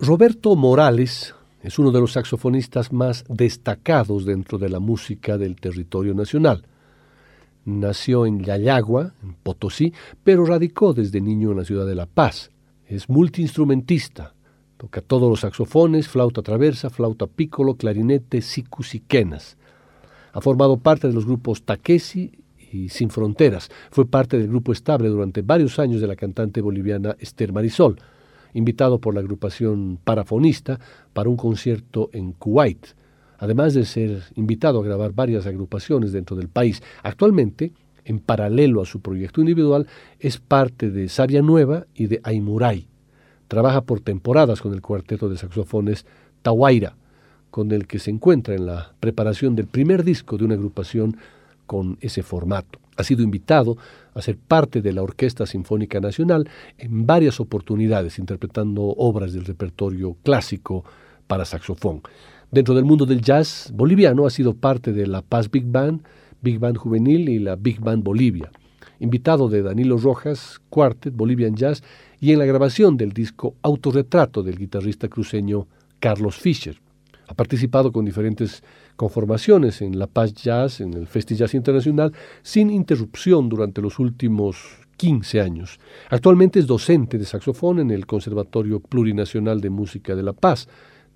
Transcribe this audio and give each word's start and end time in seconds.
Roberto 0.00 0.54
Morales 0.54 1.34
es 1.60 1.76
uno 1.80 1.90
de 1.90 2.00
los 2.00 2.12
saxofonistas 2.12 2.92
más 2.92 3.24
destacados 3.28 4.24
dentro 4.24 4.56
de 4.56 4.68
la 4.68 4.78
música 4.78 5.36
del 5.36 5.56
territorio 5.56 6.14
nacional. 6.14 6.64
Nació 7.64 8.24
en 8.24 8.44
Yayagua, 8.44 9.14
en 9.24 9.34
Potosí, 9.34 9.92
pero 10.22 10.46
radicó 10.46 10.94
desde 10.94 11.20
niño 11.20 11.50
en 11.50 11.56
la 11.56 11.64
ciudad 11.64 11.84
de 11.84 11.96
La 11.96 12.06
Paz. 12.06 12.52
Es 12.86 13.08
multiinstrumentista. 13.08 14.34
Toca 14.76 15.00
todos 15.00 15.28
los 15.28 15.40
saxofones, 15.40 16.06
flauta 16.06 16.42
traversa, 16.42 16.90
flauta 16.90 17.26
piccolo, 17.26 17.74
clarinete, 17.74 18.40
sicus 18.40 18.94
y 18.94 19.00
quenas. 19.00 19.56
Ha 20.32 20.40
formado 20.40 20.76
parte 20.76 21.08
de 21.08 21.14
los 21.14 21.26
grupos 21.26 21.64
Taquesi 21.64 22.30
y 22.70 22.88
Sin 22.90 23.10
Fronteras. 23.10 23.68
Fue 23.90 24.06
parte 24.06 24.38
del 24.38 24.46
grupo 24.46 24.70
estable 24.70 25.08
durante 25.08 25.42
varios 25.42 25.80
años 25.80 26.00
de 26.00 26.06
la 26.06 26.14
cantante 26.14 26.60
boliviana 26.60 27.16
Esther 27.18 27.52
Marisol, 27.52 27.98
invitado 28.54 29.00
por 29.00 29.14
la 29.14 29.20
agrupación 29.20 29.98
parafonista 30.02 30.78
para 31.12 31.28
un 31.28 31.36
concierto 31.36 32.10
en 32.12 32.32
Kuwait 32.32 32.94
además 33.38 33.72
de 33.74 33.84
ser 33.84 34.22
invitado 34.34 34.80
a 34.80 34.84
grabar 34.84 35.12
varias 35.12 35.46
agrupaciones 35.46 36.12
dentro 36.12 36.36
del 36.36 36.48
país. 36.48 36.82
Actualmente, 37.02 37.72
en 38.04 38.18
paralelo 38.18 38.82
a 38.82 38.86
su 38.86 39.00
proyecto 39.00 39.40
individual, 39.40 39.86
es 40.18 40.38
parte 40.38 40.90
de 40.90 41.08
Sabia 41.08 41.40
Nueva 41.40 41.86
y 41.94 42.06
de 42.06 42.20
Aimuray. 42.24 42.88
Trabaja 43.46 43.82
por 43.82 44.00
temporadas 44.00 44.60
con 44.60 44.74
el 44.74 44.82
cuarteto 44.82 45.28
de 45.28 45.38
saxofones 45.38 46.04
Tawaira, 46.42 46.96
con 47.50 47.72
el 47.72 47.86
que 47.86 47.98
se 47.98 48.10
encuentra 48.10 48.54
en 48.54 48.66
la 48.66 48.92
preparación 49.00 49.54
del 49.54 49.66
primer 49.66 50.04
disco 50.04 50.36
de 50.36 50.44
una 50.44 50.54
agrupación 50.54 51.16
con 51.66 51.96
ese 52.00 52.22
formato. 52.22 52.78
Ha 52.98 53.04
sido 53.04 53.22
invitado 53.22 53.78
a 54.12 54.20
ser 54.20 54.36
parte 54.36 54.82
de 54.82 54.92
la 54.92 55.02
Orquesta 55.04 55.46
Sinfónica 55.46 56.00
Nacional 56.00 56.50
en 56.78 57.06
varias 57.06 57.38
oportunidades, 57.38 58.18
interpretando 58.18 58.82
obras 58.82 59.32
del 59.32 59.44
repertorio 59.44 60.16
clásico 60.24 60.84
para 61.28 61.44
saxofón. 61.44 62.02
Dentro 62.50 62.74
del 62.74 62.84
mundo 62.84 63.06
del 63.06 63.20
jazz 63.20 63.70
boliviano 63.72 64.26
ha 64.26 64.30
sido 64.30 64.54
parte 64.54 64.92
de 64.92 65.06
la 65.06 65.22
Paz 65.22 65.48
Big 65.48 65.64
Band, 65.64 66.02
Big 66.42 66.58
Band 66.58 66.76
Juvenil 66.76 67.28
y 67.28 67.38
la 67.38 67.54
Big 67.54 67.78
Band 67.78 68.02
Bolivia. 68.02 68.50
Invitado 68.98 69.48
de 69.48 69.62
Danilo 69.62 69.96
Rojas, 69.96 70.60
Quartet, 70.68 71.14
Bolivian 71.14 71.54
Jazz 71.54 71.84
y 72.18 72.32
en 72.32 72.40
la 72.40 72.46
grabación 72.46 72.96
del 72.96 73.12
disco 73.12 73.54
Autorretrato 73.62 74.42
del 74.42 74.58
guitarrista 74.58 75.06
cruceño 75.06 75.68
Carlos 76.00 76.36
Fischer. 76.36 76.80
Ha 77.28 77.34
participado 77.34 77.92
con 77.92 78.04
diferentes 78.04 78.64
conformaciones 78.98 79.80
en 79.80 79.98
La 79.98 80.06
Paz 80.06 80.34
Jazz, 80.34 80.82
en 80.82 80.92
el 80.92 81.06
Festival 81.06 81.38
Jazz 81.38 81.54
Internacional, 81.54 82.12
sin 82.42 82.68
interrupción 82.68 83.48
durante 83.48 83.80
los 83.80 83.98
últimos 83.98 84.58
15 84.98 85.40
años. 85.40 85.78
Actualmente 86.10 86.58
es 86.58 86.66
docente 86.66 87.16
de 87.16 87.24
saxofón 87.24 87.78
en 87.78 87.90
el 87.90 88.04
Conservatorio 88.04 88.80
Plurinacional 88.80 89.62
de 89.62 89.70
Música 89.70 90.14
de 90.14 90.22
La 90.22 90.34
Paz 90.34 90.68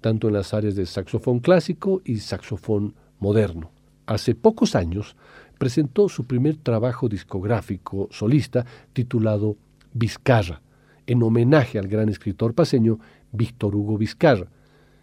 tanto 0.03 0.29
en 0.29 0.35
las 0.35 0.53
áreas 0.53 0.75
de 0.75 0.85
saxofón 0.85 1.41
clásico 1.41 2.03
y 2.05 2.19
saxofón 2.19 2.95
moderno. 3.19 3.71
Hace 4.05 4.35
pocos 4.35 4.75
años 4.75 5.17
presentó 5.57 6.11
su 6.11 6.25
primer 6.25 6.57
trabajo 6.57 7.09
discográfico 7.09 8.09
solista 8.11 8.67
titulado 8.93 9.57
Vizcarra, 9.95 10.61
en 11.07 11.23
homenaje 11.23 11.79
al 11.79 11.89
gran 11.89 12.11
escritor 12.11 12.53
paseño 12.53 12.99
Víctor 13.31 13.75
Hugo 13.75 13.97
Vizcarra, 13.97 14.49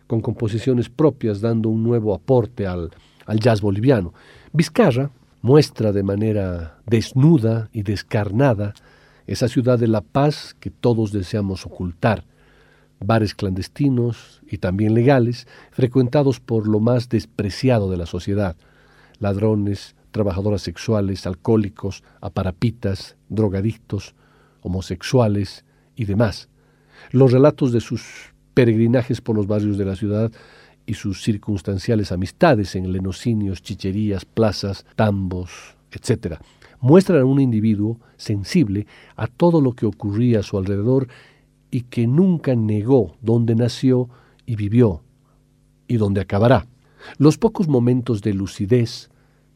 con 0.09 0.21
composiciones 0.21 0.89
propias 0.89 1.39
dando 1.39 1.69
un 1.69 1.83
nuevo 1.83 2.15
aporte 2.15 2.65
al, 2.65 2.89
al 3.27 3.39
jazz 3.39 3.61
boliviano. 3.61 4.11
Vizcarra 4.51 5.11
muestra 5.43 5.91
de 5.91 6.01
manera 6.01 6.79
desnuda 6.87 7.69
y 7.73 7.83
descarnada 7.83 8.73
esa 9.27 9.47
ciudad 9.47 9.77
de 9.77 9.87
la 9.87 10.01
paz 10.01 10.55
que 10.59 10.71
todos 10.71 11.11
deseamos 11.11 11.67
ocultar, 11.67 12.25
bares 12.99 13.35
clandestinos 13.35 14.41
y 14.49 14.57
también 14.57 14.95
legales, 14.95 15.47
frecuentados 15.69 16.39
por 16.39 16.67
lo 16.67 16.79
más 16.79 17.09
despreciado 17.09 17.91
de 17.91 17.97
la 17.97 18.07
sociedad, 18.07 18.55
ladrones, 19.19 19.95
trabajadoras 20.09 20.63
sexuales, 20.63 21.27
alcohólicos, 21.27 22.03
aparapitas, 22.19 23.15
drogadictos, 23.29 24.15
homosexuales 24.61 25.65
y 25.95 26.05
demás. 26.05 26.49
Los 27.11 27.31
relatos 27.31 27.71
de 27.71 27.81
sus 27.81 28.33
peregrinajes 28.59 29.21
por 29.21 29.37
los 29.37 29.47
barrios 29.47 29.77
de 29.77 29.85
la 29.85 29.95
ciudad 29.95 30.33
y 30.85 30.95
sus 30.95 31.23
circunstanciales 31.23 32.11
amistades 32.11 32.75
en 32.75 32.91
lenocinios, 32.91 33.61
chicherías, 33.61 34.25
plazas, 34.25 34.85
tambos, 34.97 35.77
etc., 35.93 36.35
muestran 36.81 37.21
a 37.21 37.23
un 37.23 37.39
individuo 37.39 38.01
sensible 38.17 38.85
a 39.15 39.27
todo 39.27 39.61
lo 39.61 39.71
que 39.71 39.85
ocurría 39.85 40.41
a 40.41 40.43
su 40.43 40.57
alrededor 40.57 41.07
y 41.71 41.83
que 41.83 42.05
nunca 42.05 42.53
negó 42.53 43.15
dónde 43.21 43.55
nació 43.55 44.09
y 44.45 44.57
vivió 44.57 45.03
y 45.87 45.95
dónde 45.95 46.19
acabará. 46.19 46.67
Los 47.17 47.37
pocos 47.37 47.69
momentos 47.69 48.21
de 48.21 48.33
lucidez, 48.33 49.09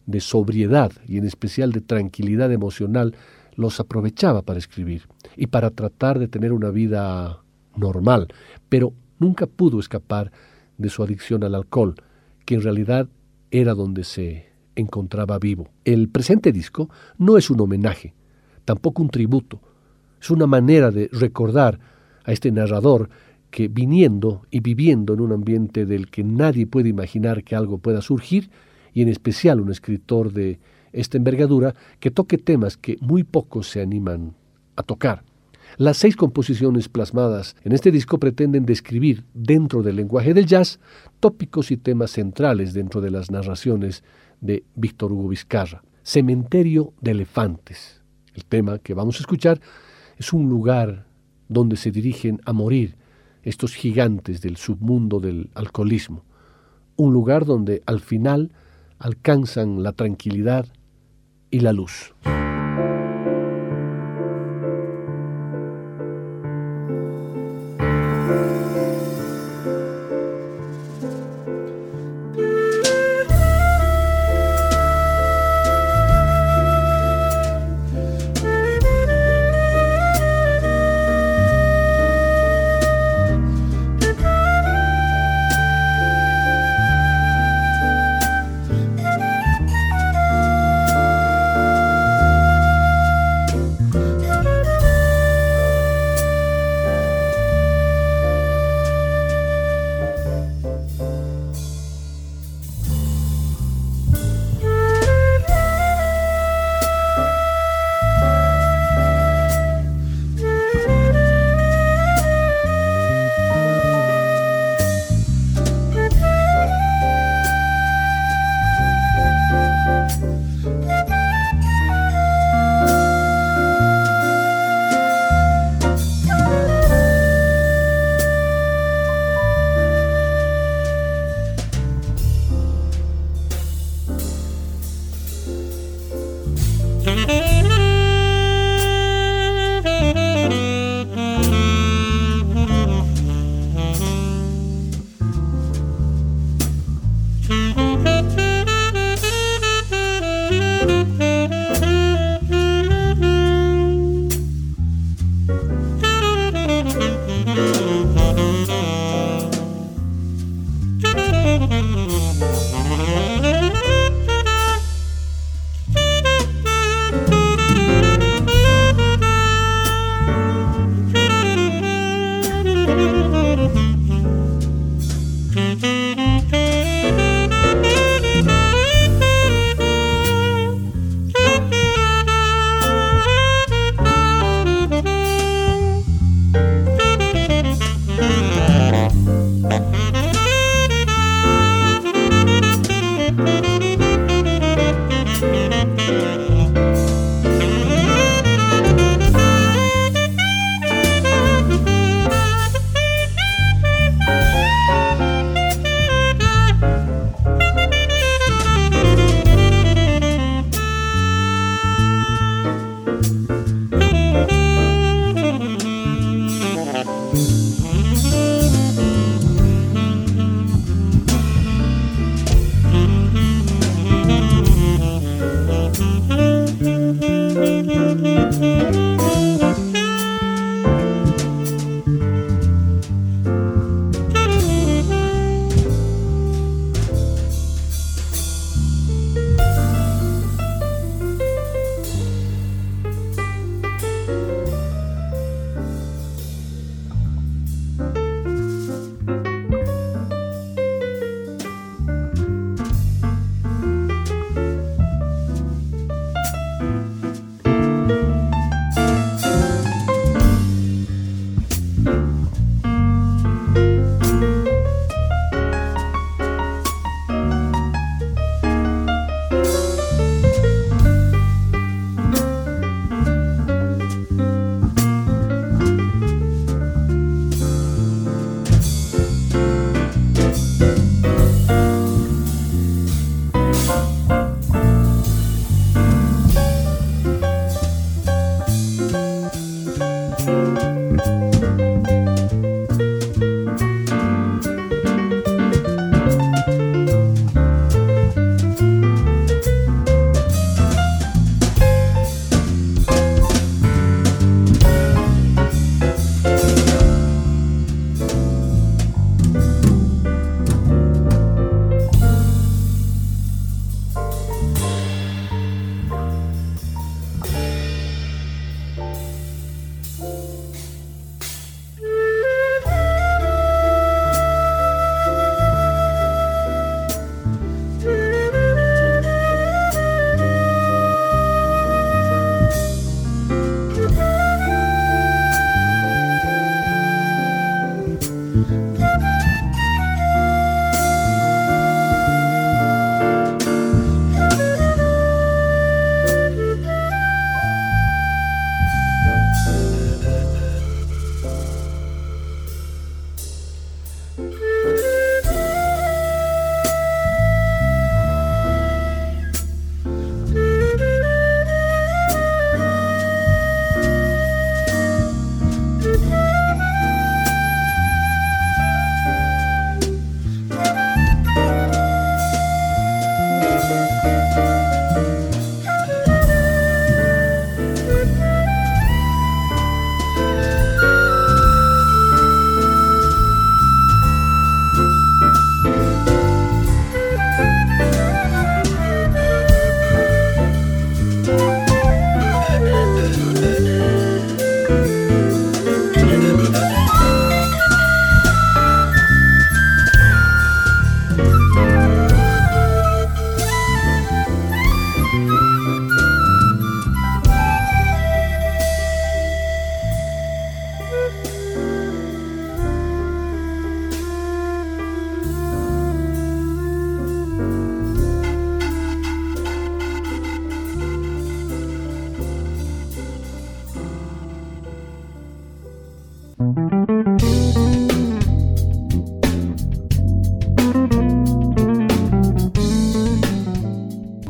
de 0.05 0.21
sobriedad 0.21 0.93
y 1.09 1.17
en 1.17 1.25
especial 1.25 1.73
de 1.73 1.81
tranquilidad 1.81 2.53
emocional 2.53 3.17
los 3.55 3.81
aprovechaba 3.81 4.43
para 4.43 4.59
escribir 4.59 5.09
y 5.35 5.47
para 5.47 5.71
tratar 5.71 6.19
de 6.19 6.29
tener 6.29 6.53
una 6.53 6.69
vida 6.69 7.42
normal, 7.75 8.27
pero 8.69 8.93
nunca 9.19 9.47
pudo 9.47 9.79
escapar 9.79 10.31
de 10.77 10.89
su 10.89 11.03
adicción 11.03 11.43
al 11.43 11.55
alcohol, 11.55 11.95
que 12.45 12.55
en 12.55 12.61
realidad 12.61 13.07
era 13.51 13.73
donde 13.73 14.03
se 14.03 14.47
encontraba 14.75 15.39
vivo. 15.39 15.69
El 15.85 16.09
presente 16.09 16.51
disco 16.51 16.89
no 17.17 17.37
es 17.37 17.49
un 17.49 17.61
homenaje, 17.61 18.13
tampoco 18.65 19.01
un 19.01 19.09
tributo, 19.09 19.61
es 20.21 20.29
una 20.31 20.47
manera 20.47 20.89
de 20.89 21.09
recordar 21.11 21.79
a 22.23 22.31
este 22.31 22.51
narrador 22.51 23.09
que 23.51 23.67
viniendo 23.67 24.47
y 24.49 24.61
viviendo 24.61 25.13
en 25.13 25.21
un 25.21 25.31
ambiente 25.31 25.85
del 25.85 26.09
que 26.09 26.23
nadie 26.23 26.65
puede 26.65 26.89
imaginar 26.89 27.43
que 27.43 27.55
algo 27.55 27.77
pueda 27.77 28.01
surgir, 28.01 28.49
y 28.93 29.01
en 29.01 29.09
especial 29.09 29.59
un 29.59 29.71
escritor 29.71 30.31
de 30.31 30.59
esta 30.91 31.17
envergadura 31.17 31.75
que 31.99 32.11
toque 32.11 32.37
temas 32.37 32.77
que 32.77 32.97
muy 33.01 33.23
pocos 33.23 33.69
se 33.69 33.81
animan 33.81 34.35
a 34.75 34.83
tocar. 34.83 35.23
Las 35.77 35.97
seis 35.97 36.15
composiciones 36.15 36.87
plasmadas 36.87 37.55
en 37.63 37.71
este 37.71 37.91
disco 37.91 38.19
pretenden 38.19 38.65
describir, 38.65 39.23
dentro 39.33 39.81
del 39.81 39.95
lenguaje 39.95 40.33
del 40.33 40.45
jazz, 40.45 40.79
tópicos 41.19 41.71
y 41.71 41.77
temas 41.77 42.11
centrales 42.11 42.73
dentro 42.73 43.01
de 43.01 43.09
las 43.09 43.31
narraciones 43.31 44.03
de 44.39 44.63
Víctor 44.75 45.11
Hugo 45.11 45.29
Vizcarra. 45.29 45.83
Cementerio 46.03 46.93
de 47.01 47.11
Elefantes. 47.11 48.01
El 48.35 48.45
tema 48.45 48.77
que 48.79 48.93
vamos 48.93 49.15
a 49.17 49.19
escuchar 49.19 49.61
es 50.17 50.33
un 50.33 50.49
lugar 50.49 51.07
donde 51.47 51.75
se 51.75 51.91
dirigen 51.91 52.41
a 52.45 52.53
morir 52.53 52.95
estos 53.41 53.73
gigantes 53.73 54.41
del 54.41 54.57
submundo 54.57 55.19
del 55.19 55.49
alcoholismo, 55.55 56.23
un 56.95 57.13
lugar 57.13 57.45
donde 57.45 57.81
al 57.85 57.99
final 57.99 58.51
alcanzan 58.99 59.81
la 59.81 59.93
tranquilidad 59.93 60.67
y 61.49 61.61
la 61.61 61.73
luz. 61.73 62.13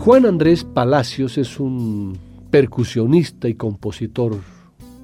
Juan 0.04 0.26
Andrés 0.26 0.66
Palacios 0.66 1.38
es 1.38 1.62
un 1.62 2.18
percusionista 2.52 3.48
y 3.48 3.54
compositor 3.54 4.36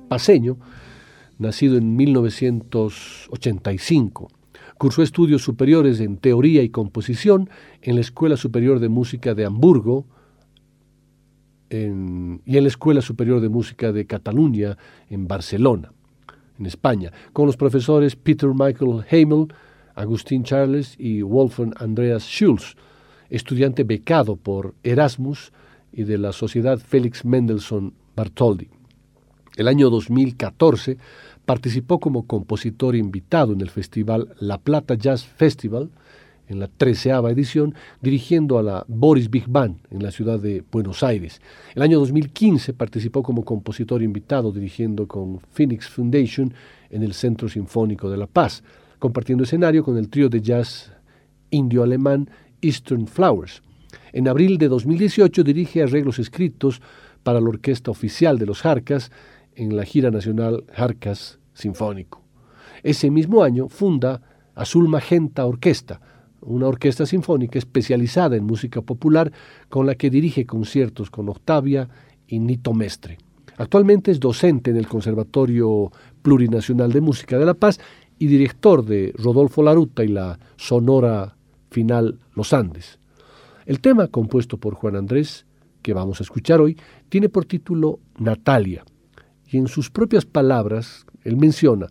paseño, 0.10 0.58
nacido 1.38 1.78
en 1.78 1.96
1985. 1.96 4.28
Cursó 4.78 5.02
estudios 5.02 5.42
superiores 5.42 6.02
en 6.02 6.18
teoría 6.18 6.64
y 6.64 6.70
composición 6.70 7.50
en 7.82 7.96
la 7.96 8.02
Escuela 8.02 8.36
Superior 8.36 8.82
de 8.82 8.90
Música 8.90 9.34
de 9.34 9.46
Hamburgo 9.46 10.06
y 11.70 11.78
en 11.78 12.42
la 12.46 12.68
Escuela 12.68 13.02
Superior 13.02 13.40
de 13.40 13.48
Música 13.48 13.94
de 13.94 14.06
Cataluña 14.06 14.78
en 15.10 15.30
Barcelona, 15.30 15.94
en 16.60 16.66
España, 16.66 17.14
con 17.32 17.46
los 17.46 17.56
profesores 17.56 18.18
Peter 18.18 18.50
Michael 18.50 19.06
Hamel, 19.10 19.48
Agustín 19.96 20.44
Charles 20.44 20.98
y 21.00 21.22
Wolfgang 21.22 21.74
Andreas 21.78 22.24
Schulz 22.24 22.76
estudiante 23.30 23.84
becado 23.84 24.36
por 24.36 24.76
Erasmus 24.84 25.52
y 25.92 26.04
de 26.04 26.18
la 26.18 26.32
Sociedad 26.32 26.80
Félix 26.80 27.26
Mendelssohn 27.26 27.94
Bartholdy. 28.16 28.70
El 29.56 29.68
año 29.68 29.90
2014 29.90 30.98
participó 31.46 32.00
como 32.00 32.28
compositor 32.28 32.96
invitado 32.96 33.54
en 33.54 33.62
el 33.62 33.70
festival 33.70 34.36
La 34.40 34.60
Plata 34.60 34.96
Jazz 34.96 35.26
Festival, 35.26 35.90
en 36.48 36.60
la 36.60 36.68
treceava 36.68 37.32
edición, 37.32 37.76
dirigiendo 38.02 38.58
a 38.58 38.64
la 38.64 38.86
Boris 38.88 39.30
Big 39.30 39.48
Band 39.48 39.78
en 39.92 40.02
la 40.02 40.12
ciudad 40.12 40.40
de 40.40 40.64
Buenos 40.72 41.04
Aires. 41.04 41.42
El 41.76 41.82
año 41.82 42.00
2015 42.00 42.74
participó 42.74 43.22
como 43.22 43.46
compositor 43.46 44.02
invitado 44.02 44.52
dirigiendo 44.52 45.08
con 45.08 45.40
Phoenix 45.52 45.88
Foundation 45.88 46.54
en 46.90 47.04
el 47.04 47.14
Centro 47.14 47.50
Sinfónico 47.50 48.10
de 48.10 48.18
La 48.18 48.28
Paz, 48.28 48.64
compartiendo 48.98 49.44
escenario 49.44 49.84
con 49.84 49.98
el 49.98 50.10
trío 50.10 50.30
de 50.30 50.42
jazz 50.42 50.92
indio-alemán 51.52 52.30
Eastern 52.62 53.08
Flowers. 53.08 53.62
En 54.14 54.28
abril 54.28 54.58
de 54.58 54.68
2018 54.68 55.44
dirige 55.44 55.84
arreglos 55.84 56.20
escritos 56.20 56.82
para 57.24 57.42
la 57.42 57.50
orquesta 57.50 57.92
oficial 57.92 58.38
de 58.38 58.46
los 58.46 58.62
Jarcas 58.62 59.12
en 59.56 59.76
la 59.76 59.86
gira 59.86 60.12
nacional 60.12 60.64
Jarcas 60.74 61.40
Sinfónico. 61.54 62.24
Ese 62.84 63.12
mismo 63.12 63.44
año 63.44 63.68
funda 63.68 64.22
Azul 64.56 64.88
Magenta 64.88 65.46
Orquesta, 65.46 66.02
una 66.42 66.68
orquesta 66.68 67.06
sinfónica 67.06 67.60
especializada 67.60 68.36
en 68.36 68.46
música 68.46 68.82
popular 68.82 69.32
con 69.68 69.86
la 69.86 69.96
que 69.96 70.10
dirige 70.10 70.46
conciertos 70.46 71.10
con 71.10 71.28
Octavia 71.30 71.90
y 72.28 72.40
Nito 72.40 72.74
Mestre. 72.74 73.18
Actualmente 73.58 74.12
es 74.12 74.20
docente 74.20 74.72
en 74.72 74.78
el 74.78 74.88
Conservatorio 74.88 75.92
Plurinacional 76.22 76.94
de 76.94 77.02
Música 77.02 77.38
de 77.38 77.46
La 77.46 77.54
Paz 77.54 77.80
y 78.18 78.28
director 78.28 78.86
de 78.86 79.14
Rodolfo 79.18 79.62
Laruta 79.62 80.04
y 80.04 80.08
la 80.10 80.40
Sonora 80.56 81.36
final 81.70 82.20
Los 82.36 82.54
Andes. 82.54 83.00
El 83.66 83.80
tema 83.80 84.08
compuesto 84.08 84.58
por 84.58 84.74
Juan 84.74 84.96
Andrés, 84.96 85.46
que 85.82 85.94
vamos 85.94 86.20
a 86.20 86.24
escuchar 86.24 86.60
hoy, 86.62 86.78
tiene 87.10 87.30
por 87.30 87.46
título 87.46 88.00
Natalia, 88.18 88.84
y 89.48 89.58
en 89.58 89.68
sus 89.68 89.90
propias 89.90 90.26
palabras 90.26 91.06
él 91.24 91.38
menciona, 91.38 91.88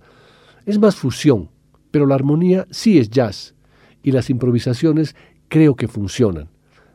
es 0.67 0.79
más 0.79 0.97
fusión, 0.97 1.51
pero 1.91 2.07
la 2.07 2.15
armonía 2.15 2.67
sí 2.71 2.99
es 2.99 3.11
jazz, 3.11 3.55
y 4.03 4.13
las 4.13 4.31
improvisaciones 4.31 5.17
creo 5.49 5.75
que 5.77 5.89
funcionan, 5.89 6.49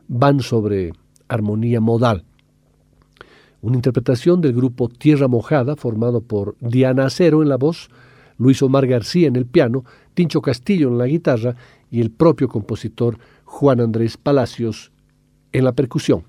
van 0.08 0.40
sobre 0.40 0.92
armonía 1.28 1.80
modal. 1.80 2.24
Una 3.60 3.76
interpretación 3.76 4.40
del 4.40 4.52
grupo 4.52 4.88
Tierra 4.88 5.26
Mojada, 5.28 5.76
formado 5.76 6.20
por 6.20 6.56
Diana 6.60 7.06
Acero 7.06 7.42
en 7.42 7.48
la 7.48 7.56
voz, 7.56 7.88
Luis 8.36 8.62
Omar 8.62 8.86
García 8.86 9.28
en 9.28 9.36
el 9.36 9.46
piano, 9.46 9.84
Tincho 10.12 10.42
Castillo 10.42 10.88
en 10.88 10.98
la 10.98 11.06
guitarra 11.06 11.56
y 11.90 12.00
el 12.00 12.10
propio 12.10 12.48
compositor 12.48 13.18
Juan 13.44 13.80
Andrés 13.80 14.16
Palacios 14.16 14.92
en 15.52 15.64
la 15.64 15.72
percusión. 15.72 16.24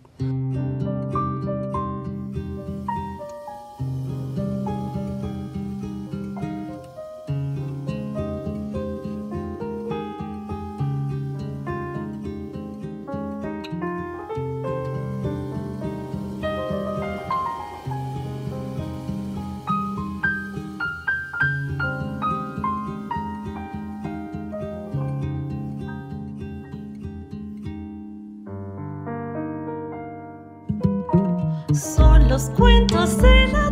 Los 32.35 32.49
cuentos 32.49 33.17
de 33.21 33.47
la 33.47 33.71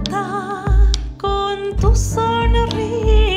con 1.17 1.75
tu 1.81 1.93
sonrisa. 1.93 3.32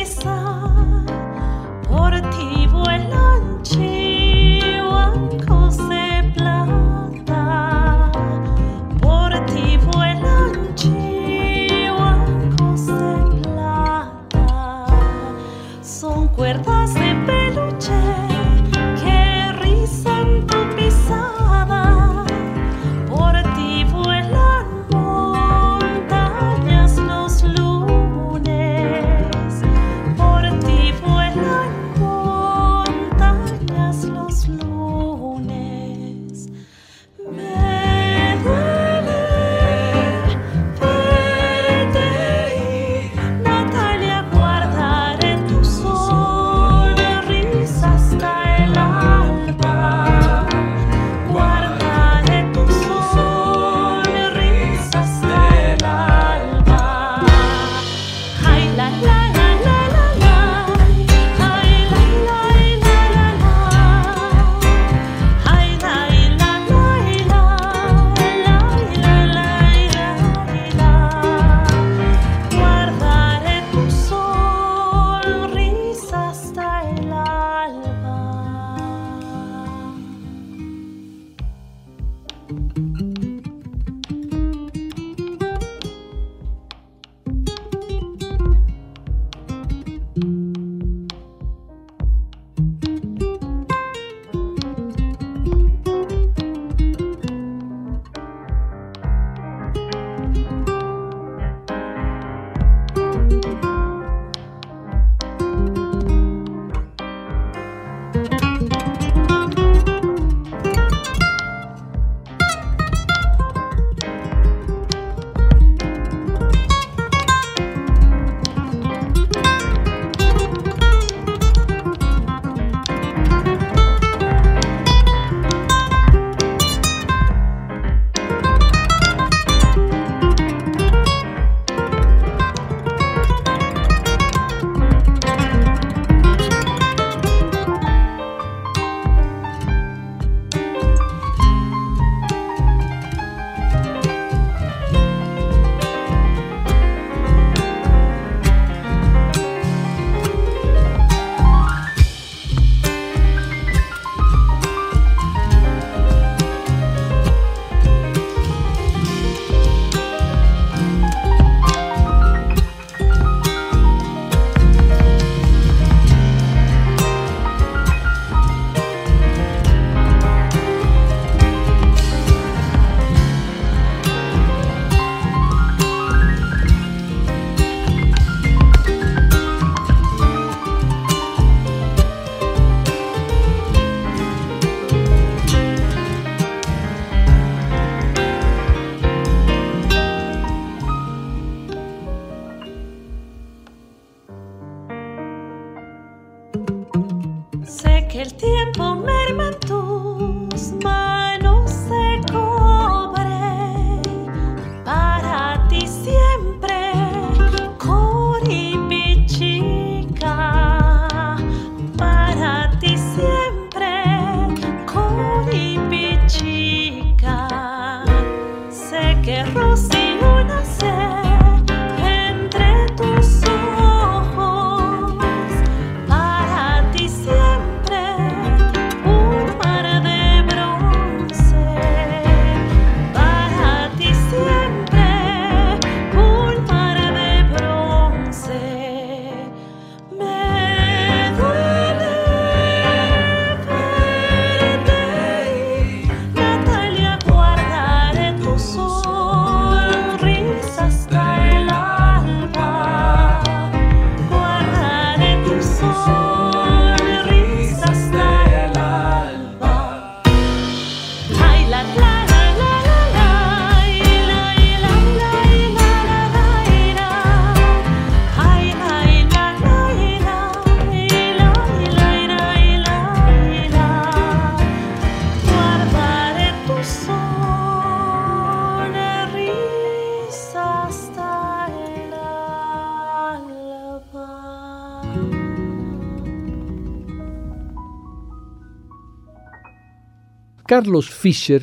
Carlos 290.66 291.10
Fischer, 291.10 291.62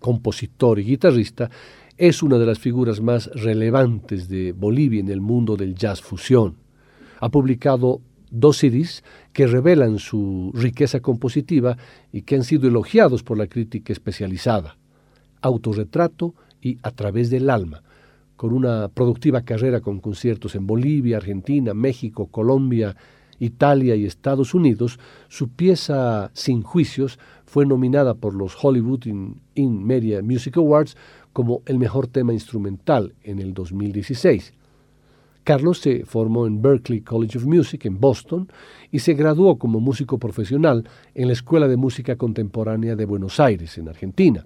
compositor 0.00 0.80
y 0.80 0.84
guitarrista, 0.84 1.48
es 1.96 2.20
una 2.20 2.36
de 2.36 2.46
las 2.46 2.58
figuras 2.58 3.00
más 3.00 3.26
relevantes 3.32 4.28
de 4.28 4.50
Bolivia 4.50 4.98
en 4.98 5.08
el 5.08 5.20
mundo 5.20 5.56
del 5.56 5.76
jazz 5.76 6.00
fusión. 6.00 6.56
Ha 7.20 7.28
publicado 7.28 8.00
dos 8.28 8.58
CDs 8.58 9.04
que 9.32 9.46
revelan 9.46 10.00
su 10.00 10.50
riqueza 10.52 10.98
compositiva 10.98 11.76
y 12.12 12.22
que 12.22 12.34
han 12.34 12.42
sido 12.42 12.66
elogiados 12.66 13.22
por 13.22 13.38
la 13.38 13.46
crítica 13.46 13.92
especializada. 13.92 14.76
Autorretrato 15.42 16.34
y 16.60 16.78
A 16.82 16.90
través 16.90 17.30
del 17.30 17.50
alma, 17.50 17.84
con 18.34 18.52
una 18.52 18.88
productiva 18.88 19.42
carrera 19.42 19.80
con 19.80 20.00
conciertos 20.00 20.56
en 20.56 20.66
Bolivia, 20.66 21.18
Argentina, 21.18 21.72
México, 21.72 22.26
Colombia, 22.26 22.96
Italia 23.40 23.96
y 23.96 24.04
Estados 24.04 24.54
Unidos, 24.54 25.00
su 25.28 25.48
pieza 25.48 26.30
Sin 26.34 26.62
Juicios 26.62 27.18
fue 27.46 27.66
nominada 27.66 28.14
por 28.14 28.34
los 28.34 28.56
Hollywood 28.62 29.06
in, 29.06 29.84
Media 29.84 30.22
Music 30.22 30.56
Awards 30.56 30.96
como 31.32 31.62
el 31.66 31.78
mejor 31.78 32.06
tema 32.06 32.32
instrumental 32.32 33.14
en 33.24 33.40
el 33.40 33.54
2016. 33.54 34.52
Carlos 35.42 35.80
se 35.80 36.04
formó 36.04 36.46
en 36.46 36.60
Berklee 36.60 37.02
College 37.02 37.38
of 37.38 37.46
Music 37.46 37.86
en 37.86 37.98
Boston 37.98 38.48
y 38.92 39.00
se 39.00 39.14
graduó 39.14 39.58
como 39.58 39.80
músico 39.80 40.18
profesional 40.18 40.88
en 41.14 41.26
la 41.28 41.32
Escuela 41.32 41.66
de 41.66 41.76
Música 41.76 42.16
Contemporánea 42.16 42.94
de 42.94 43.06
Buenos 43.06 43.40
Aires, 43.40 43.78
en 43.78 43.88
Argentina. 43.88 44.44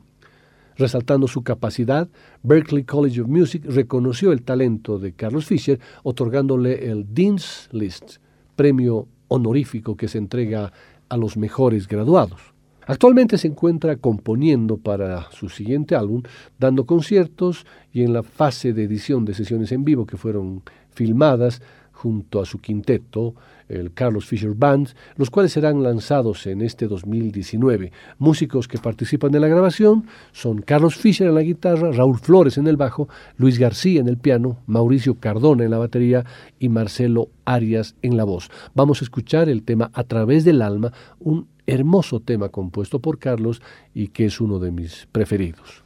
Resaltando 0.77 1.29
su 1.29 1.43
capacidad, 1.43 2.09
Berklee 2.43 2.85
College 2.85 3.21
of 3.21 3.29
Music 3.29 3.65
reconoció 3.67 4.33
el 4.33 4.43
talento 4.43 4.99
de 4.99 5.13
Carlos 5.13 5.47
Fischer 5.47 5.79
otorgándole 6.03 6.91
el 6.91 7.13
Dean's 7.13 7.69
List, 7.73 8.19
premio 8.57 9.09
honorífico 9.29 9.97
que 9.97 10.09
se 10.09 10.19
entrega 10.19 10.73
a 11.09 11.17
los 11.17 11.37
mejores 11.37 11.89
graduados. 11.89 12.55
Actualmente 12.87 13.39
se 13.39 13.49
encuentra 13.49 13.97
componiendo 13.97 14.77
para 14.77 15.31
su 15.31 15.49
siguiente 15.49 15.97
álbum, 15.97 16.23
dando 16.59 16.85
conciertos 16.85 17.67
y 17.93 18.03
en 18.03 18.13
la 18.13 18.23
fase 18.23 18.75
de 18.75 18.85
edición 18.85 19.25
de 19.25 19.35
sesiones 19.35 19.73
en 19.73 19.85
vivo 19.85 20.07
que 20.07 20.19
fueron 20.19 20.63
filmadas 20.91 21.63
junto 21.93 22.43
a 22.43 22.45
su 22.45 22.61
quinteto, 22.61 23.35
el 23.69 23.93
Carlos 23.93 24.27
Fischer 24.27 24.55
Band, 24.55 24.91
los 25.17 25.31
cuales 25.31 25.53
serán 25.53 25.83
lanzados 25.83 26.47
en 26.47 26.63
este 26.63 26.87
2019. 26.87 27.93
Músicos 28.19 28.69
que 28.69 28.79
participan 28.79 29.35
en 29.35 29.41
la 29.41 29.49
grabación 29.49 30.07
son 30.33 30.63
Carlos 30.63 30.97
Fischer 30.97 31.29
en 31.29 31.35
la 31.35 31.43
guitarra, 31.43 31.93
Raúl 31.93 32.19
Flores 32.19 32.59
en 32.59 32.67
el 32.67 32.77
bajo, 32.77 33.09
Luis 33.37 33.59
García 33.59 34.01
en 34.01 34.09
el 34.09 34.19
piano, 34.19 34.59
Mauricio 34.67 35.17
Cardona 35.17 35.65
en 35.65 35.71
la 35.71 35.79
batería 35.79 36.25
y 36.59 36.69
Marcelo 36.69 37.29
Arias 37.45 37.95
en 38.03 38.17
la 38.17 38.25
voz. 38.25 38.51
Vamos 38.75 39.01
a 39.01 39.05
escuchar 39.05 39.49
el 39.49 39.63
tema 39.63 39.91
A 39.95 40.05
través 40.05 40.45
del 40.45 40.63
alma, 40.63 40.93
un 41.19 41.49
hermoso 41.67 42.21
tema 42.21 42.51
compuesto 42.51 42.99
por 42.99 43.19
Carlos 43.19 43.63
y 43.95 44.09
que 44.09 44.27
es 44.27 44.41
uno 44.41 44.59
de 44.59 44.71
mis 44.71 45.07
preferidos. 45.13 45.84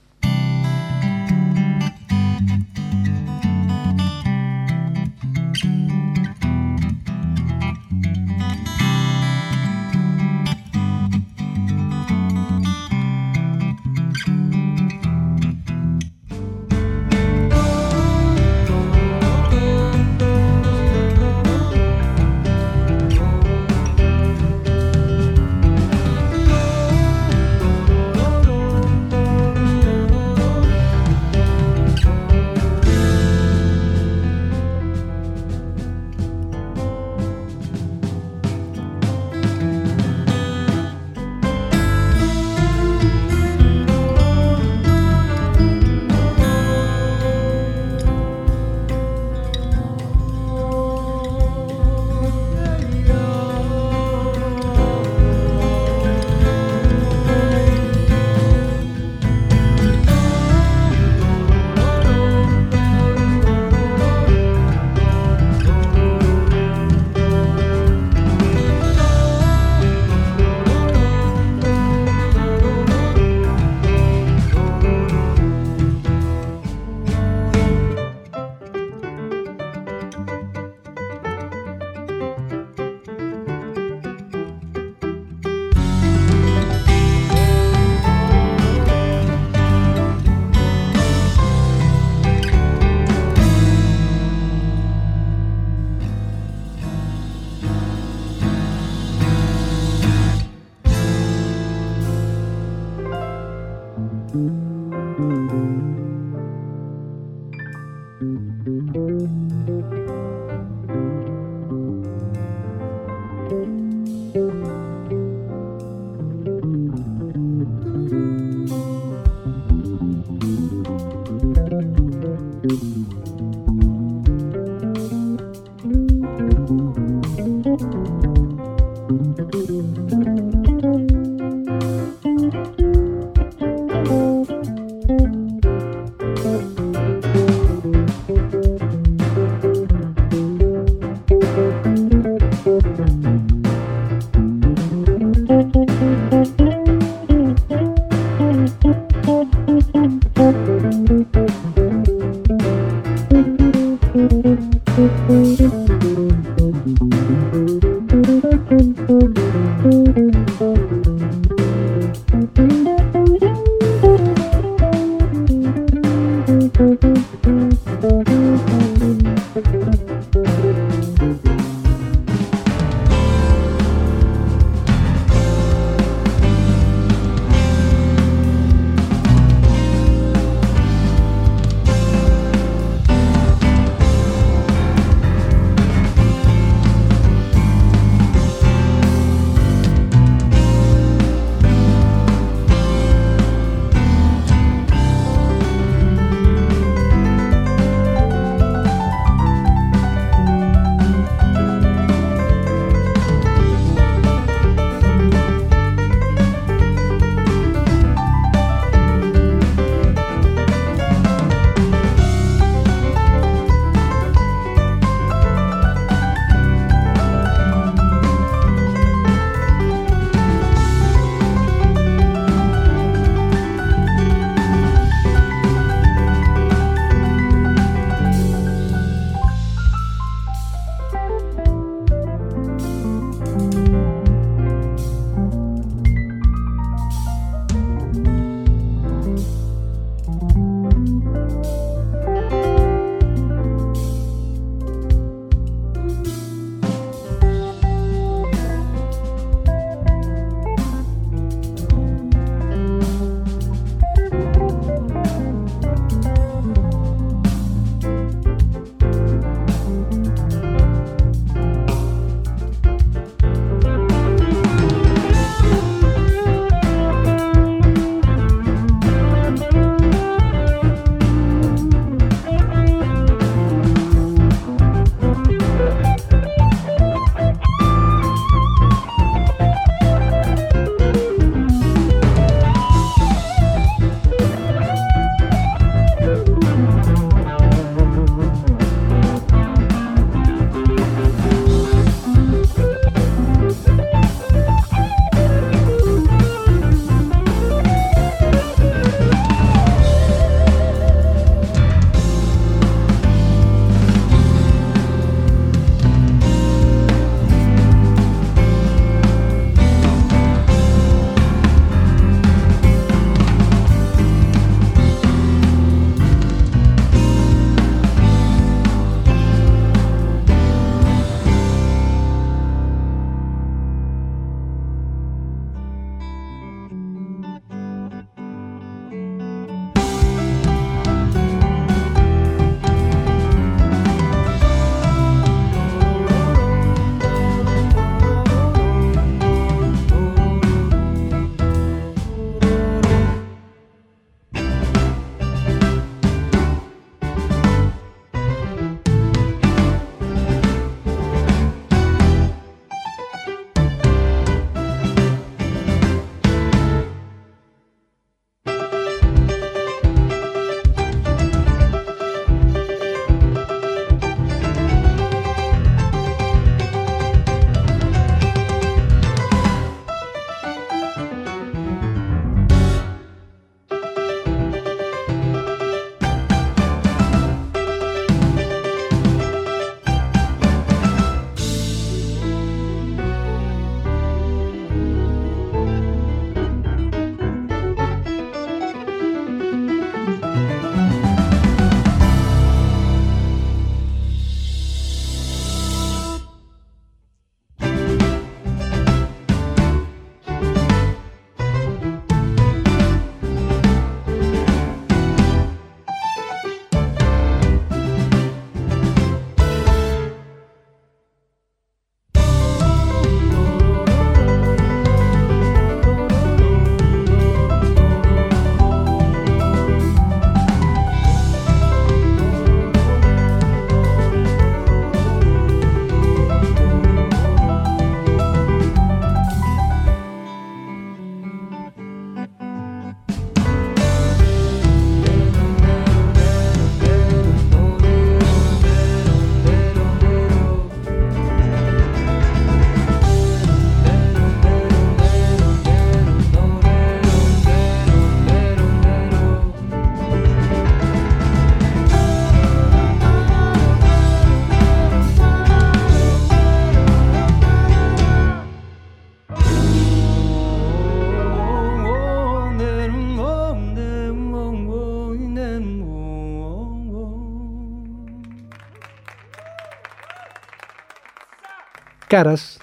Caras 472.28 472.78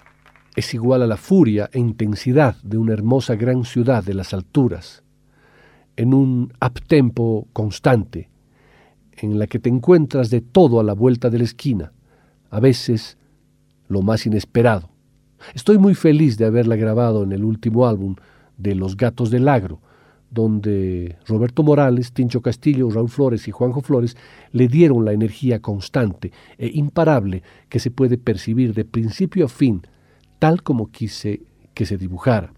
es 0.56 0.74
igual 0.74 1.04
a 1.04 1.08
la 1.08 1.18
furia 1.18 1.70
e 1.72 1.78
intensidad 1.78 2.56
de 2.64 2.80
una 2.80 2.94
hermosa 2.94 3.36
gran 3.36 3.64
ciudad 3.64 4.04
de 4.04 4.16
las 4.16 4.34
alturas, 4.34 5.04
en 5.96 6.16
un 6.16 6.52
uptempo 6.60 7.48
constante, 7.54 8.32
en 9.12 9.38
la 9.38 9.46
que 9.46 9.60
te 9.60 9.70
encuentras 9.70 10.32
de 10.32 10.42
todo 10.42 10.80
a 10.80 10.84
la 10.84 10.94
vuelta 10.94 11.30
de 11.30 11.38
la 11.38 11.44
esquina, 11.44 11.94
a 12.50 12.60
veces 12.60 13.20
lo 13.88 14.02
más 14.02 14.26
inesperado. 14.26 14.90
Estoy 15.54 15.78
muy 15.78 15.94
feliz 15.94 16.40
de 16.40 16.46
haberla 16.46 16.76
grabado 16.76 17.22
en 17.22 17.32
el 17.32 17.44
último 17.44 17.86
álbum 17.86 18.16
de 18.58 18.74
Los 18.74 18.98
Gatos 18.98 19.30
del 19.30 19.48
Agro, 19.48 19.80
donde 20.30 21.18
Roberto 21.28 21.64
Morales, 21.64 22.12
Tincho 22.12 22.42
Castillo, 22.42 22.90
Raúl 22.90 23.10
Flores 23.10 23.48
y 23.48 23.52
Juanjo 23.52 23.82
Flores 23.82 24.18
le 24.52 24.68
dieron 24.68 25.06
la 25.06 25.14
energía 25.14 25.62
constante 25.62 26.32
e 26.58 26.72
imparable 26.74 27.44
que 27.70 27.80
se 27.80 27.92
puede 27.92 28.18
percibir 28.18 28.74
de 28.74 28.86
principio 28.86 29.46
a 29.46 29.50
fin, 29.50 29.82
tal 30.40 30.64
como 30.64 30.92
quise 30.92 31.44
que 31.74 31.86
se 31.86 31.98
dibujara. 31.98 32.54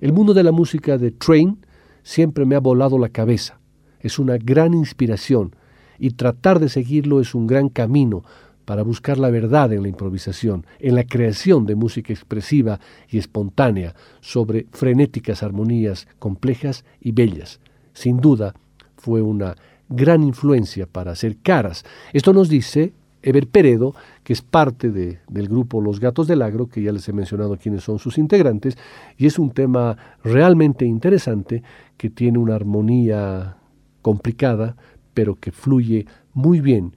El 0.00 0.12
mundo 0.12 0.34
de 0.34 0.42
la 0.42 0.52
música 0.52 0.98
de 0.98 1.10
Train 1.10 1.58
siempre 2.02 2.44
me 2.44 2.54
ha 2.54 2.60
volado 2.60 2.98
la 2.98 3.08
cabeza. 3.08 3.60
Es 4.00 4.18
una 4.18 4.36
gran 4.38 4.74
inspiración 4.74 5.54
y 5.98 6.10
tratar 6.10 6.58
de 6.58 6.68
seguirlo 6.68 7.20
es 7.20 7.34
un 7.34 7.46
gran 7.46 7.68
camino 7.68 8.24
para 8.70 8.84
buscar 8.84 9.18
la 9.18 9.30
verdad 9.30 9.72
en 9.72 9.82
la 9.82 9.88
improvisación, 9.88 10.64
en 10.78 10.94
la 10.94 11.02
creación 11.02 11.66
de 11.66 11.74
música 11.74 12.12
expresiva 12.12 12.78
y 13.08 13.18
espontánea 13.18 13.96
sobre 14.20 14.68
frenéticas 14.70 15.42
armonías 15.42 16.06
complejas 16.20 16.84
y 17.00 17.10
bellas. 17.10 17.58
Sin 17.94 18.18
duda, 18.18 18.54
fue 18.96 19.22
una 19.22 19.56
gran 19.88 20.22
influencia 20.22 20.86
para 20.86 21.10
hacer 21.10 21.38
caras. 21.38 21.84
Esto 22.12 22.32
nos 22.32 22.48
dice 22.48 22.92
Eber 23.22 23.48
Peredo, 23.48 23.92
que 24.22 24.34
es 24.34 24.40
parte 24.40 24.92
de, 24.92 25.18
del 25.28 25.48
grupo 25.48 25.80
Los 25.80 25.98
Gatos 25.98 26.28
del 26.28 26.40
Agro, 26.40 26.68
que 26.68 26.80
ya 26.80 26.92
les 26.92 27.08
he 27.08 27.12
mencionado 27.12 27.56
quiénes 27.56 27.82
son 27.82 27.98
sus 27.98 28.18
integrantes, 28.18 28.78
y 29.18 29.26
es 29.26 29.40
un 29.40 29.50
tema 29.50 29.96
realmente 30.22 30.84
interesante 30.84 31.64
que 31.96 32.08
tiene 32.08 32.38
una 32.38 32.54
armonía 32.54 33.56
complicada, 34.00 34.76
pero 35.12 35.34
que 35.34 35.50
fluye 35.50 36.06
muy 36.34 36.60
bien 36.60 36.94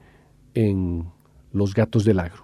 en 0.54 1.13
los 1.54 1.74
gatos 1.74 2.04
del 2.04 2.20
agro. 2.20 2.44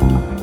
you 0.00 0.37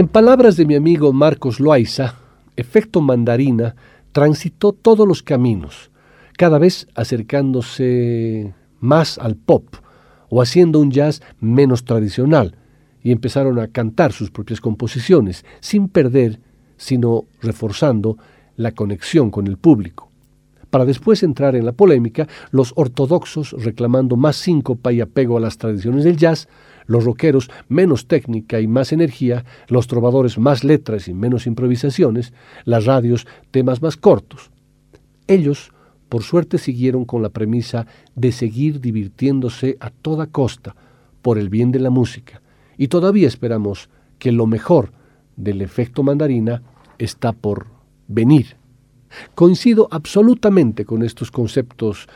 En 0.00 0.08
palabras 0.08 0.56
de 0.56 0.64
mi 0.64 0.76
amigo 0.76 1.12
Marcos 1.12 1.60
Loaiza, 1.60 2.14
Efecto 2.56 3.02
Mandarina 3.02 3.76
transitó 4.12 4.72
todos 4.72 5.06
los 5.06 5.22
caminos, 5.22 5.90
cada 6.38 6.58
vez 6.58 6.88
acercándose 6.94 8.54
más 8.78 9.18
al 9.18 9.36
pop 9.36 9.66
o 10.30 10.40
haciendo 10.40 10.80
un 10.80 10.90
jazz 10.90 11.20
menos 11.38 11.84
tradicional, 11.84 12.56
y 13.02 13.12
empezaron 13.12 13.58
a 13.58 13.68
cantar 13.68 14.14
sus 14.14 14.30
propias 14.30 14.62
composiciones, 14.62 15.44
sin 15.60 15.86
perder, 15.86 16.40
sino 16.78 17.26
reforzando 17.42 18.16
la 18.56 18.72
conexión 18.72 19.30
con 19.30 19.46
el 19.48 19.58
público. 19.58 20.10
Para 20.70 20.86
después 20.86 21.22
entrar 21.22 21.56
en 21.56 21.66
la 21.66 21.72
polémica, 21.72 22.26
los 22.52 22.72
ortodoxos 22.74 23.52
reclamando 23.52 24.16
más 24.16 24.36
síncopa 24.36 24.94
y 24.94 25.02
apego 25.02 25.36
a 25.36 25.40
las 25.40 25.58
tradiciones 25.58 26.04
del 26.04 26.16
jazz, 26.16 26.48
los 26.90 27.04
rockeros 27.04 27.52
menos 27.68 28.08
técnica 28.08 28.58
y 28.60 28.66
más 28.66 28.92
energía, 28.92 29.44
los 29.68 29.86
trovadores 29.86 30.38
más 30.38 30.64
letras 30.64 31.06
y 31.06 31.14
menos 31.14 31.46
improvisaciones, 31.46 32.32
las 32.64 32.84
radios 32.84 33.28
temas 33.52 33.80
más 33.80 33.96
cortos. 33.96 34.50
Ellos, 35.28 35.70
por 36.08 36.24
suerte, 36.24 36.58
siguieron 36.58 37.04
con 37.04 37.22
la 37.22 37.28
premisa 37.28 37.86
de 38.16 38.32
seguir 38.32 38.80
divirtiéndose 38.80 39.76
a 39.78 39.90
toda 39.90 40.26
costa 40.26 40.74
por 41.22 41.38
el 41.38 41.48
bien 41.48 41.70
de 41.70 41.78
la 41.78 41.90
música, 41.90 42.42
y 42.76 42.88
todavía 42.88 43.28
esperamos 43.28 43.88
que 44.18 44.32
lo 44.32 44.48
mejor 44.48 44.90
del 45.36 45.62
efecto 45.62 46.02
mandarina 46.02 46.60
está 46.98 47.30
por 47.30 47.66
venir. 48.08 48.56
Coincido 49.36 49.86
absolutamente 49.92 50.84
con 50.84 51.04
estos 51.04 51.30
conceptos 51.30 52.08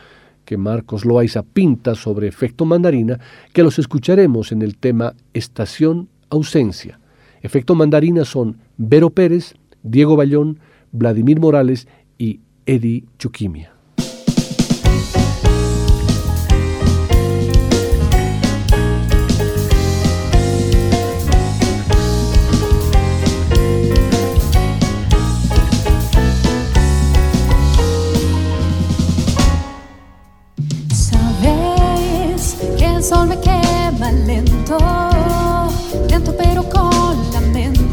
que 0.45 0.57
Marcos 0.57 1.05
Loaiza 1.05 1.43
pinta 1.43 1.95
sobre 1.95 2.29
efecto 2.29 2.65
mandarina, 2.65 3.19
que 3.53 3.63
los 3.63 3.79
escucharemos 3.79 4.53
en 4.53 4.63
el 4.63 4.77
tema 4.77 5.15
Estación 5.33 6.09
Ausencia. 6.31 7.01
Efecto 7.43 7.75
mandarina 7.75 8.25
son 8.25 8.59
Vero 8.77 9.11
Pérez, 9.11 9.55
Diego 9.83 10.17
Bayón, 10.17 10.59
Vladimir 10.93 11.41
Morales 11.41 11.89
y 12.19 12.41
Eddie 12.67 13.05
Chuquimia. 13.19 13.74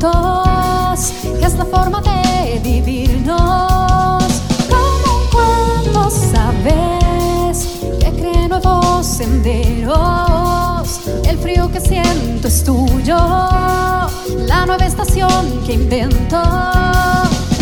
Lamentos, 0.02 1.14
que 1.40 1.46
es 1.46 1.54
la 1.56 1.66
forma 1.66 2.02
de 2.02 2.60
vivirnos. 2.64 4.24
Como 4.70 6.06
un 6.06 6.12
sabes 6.12 7.68
que 8.00 8.12
cree 8.12 8.48
nuevos 8.48 9.06
senderos, 9.06 11.02
el 11.26 11.38
frío 11.38 11.72
que 11.72 11.80
siento 11.80 12.48
es 12.48 12.64
tuyo, 12.64 13.18
la 14.48 14.66
nueva 14.66 14.86
estación 14.86 15.62
que 15.66 15.74
invento. 15.74 16.42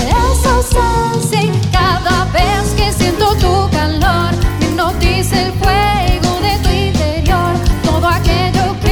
Es 0.08 0.46
ausencia 0.46 1.44
y 1.44 1.52
cada 1.72 2.26
vez 2.26 2.74
que 2.76 2.92
siento 2.94 3.34
tu 3.36 3.70
calor, 3.72 4.32
me 4.60 4.66
hipnotiza 4.68 5.42
el 5.42 5.54
fuego 5.54 6.40
de 6.42 6.58
tu 6.64 6.70
interior. 6.70 7.54
Todo 7.84 8.08
aquello 8.08 8.76
que 8.82 8.89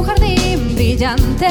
un 0.00 0.06
jardín 0.06 0.74
brillante 0.74 1.48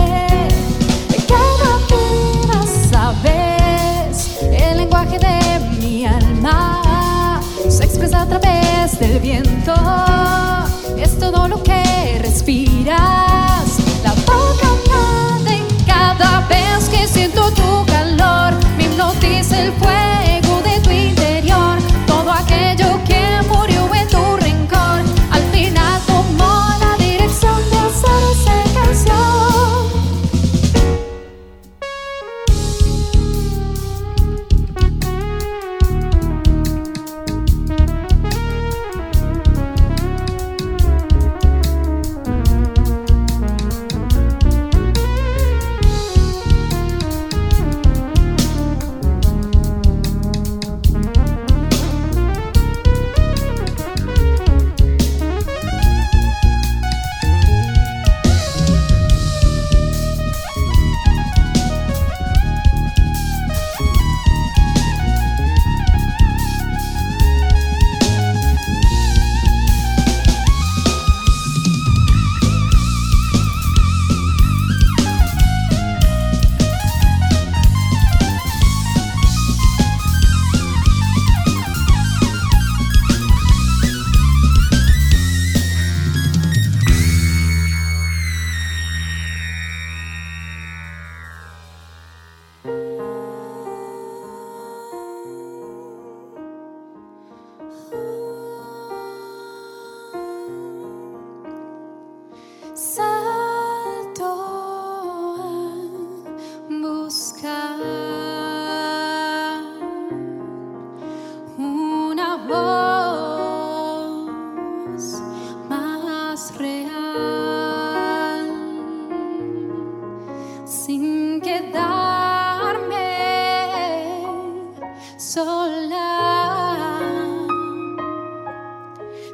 que 1.27 1.41
vida 1.89 2.61
sabes. 2.89 4.39
El 4.41 4.77
lenguaje 4.77 5.19
de 5.19 5.59
mi 5.79 6.05
alma 6.05 7.41
se 7.67 7.83
expresa 7.83 8.23
a 8.23 8.25
través 8.25 8.99
del 8.99 9.19
viento. 9.19 9.75
Es 10.97 11.17
todo 11.19 11.47
lo 11.47 11.61
que 11.61 12.19
respiras. 12.21 13.67
La 14.03 14.13
boca 14.25 14.69
arde 15.35 15.61
cada 15.85 16.41
vez 16.47 16.89
que 16.89 17.07
siento 17.07 17.51
tu 17.51 17.85
calor. 17.85 18.53
Me 18.77 18.85
hipnotiza 18.85 19.61
el 19.61 19.73
fuego 19.73 20.28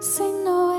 si 0.06 0.32
no 0.43 0.74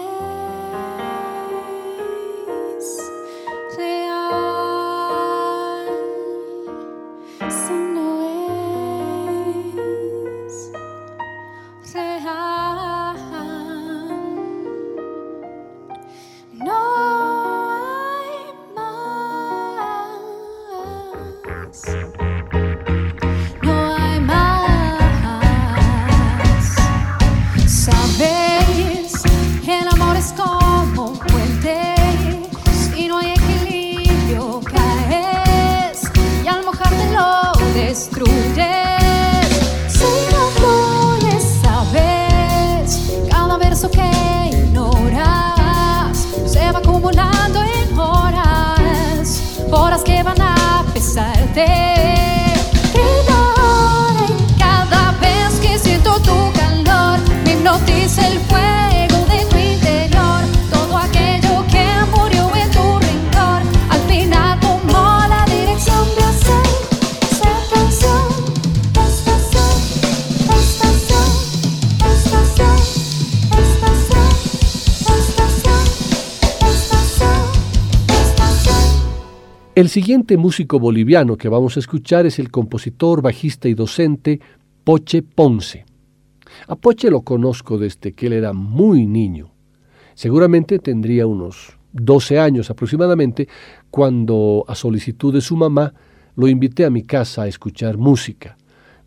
siguiente 79.97 80.37
músico 80.37 80.79
boliviano 80.79 81.39
que 81.39 81.49
vamos 81.49 81.79
a 81.79 81.81
escuchar 81.81 82.27
es 82.27 82.39
el 82.39 82.51
compositor, 82.51 83.23
bajista 83.23 83.67
y 83.67 83.73
docente 83.73 84.41
Poche 84.85 85.23
Ponce. 85.23 85.87
A 86.69 86.77
Poche 86.77 87.11
lo 87.11 87.23
conozco 87.23 87.79
desde 87.79 88.13
que 88.13 88.27
él 88.27 88.35
era 88.35 88.53
muy 88.53 89.07
niño. 89.07 89.55
Seguramente 90.13 90.81
tendría 90.81 91.27
unos 91.27 91.79
12 91.95 92.39
años 92.39 92.69
aproximadamente 92.69 93.49
cuando, 93.91 94.67
a 94.69 94.75
solicitud 94.75 95.33
de 95.33 95.41
su 95.41 95.57
mamá, 95.57 95.95
lo 96.35 96.47
invité 96.47 96.85
a 96.85 96.91
mi 96.91 97.03
casa 97.03 97.45
a 97.45 97.49
escuchar 97.49 97.97
música. 97.97 98.59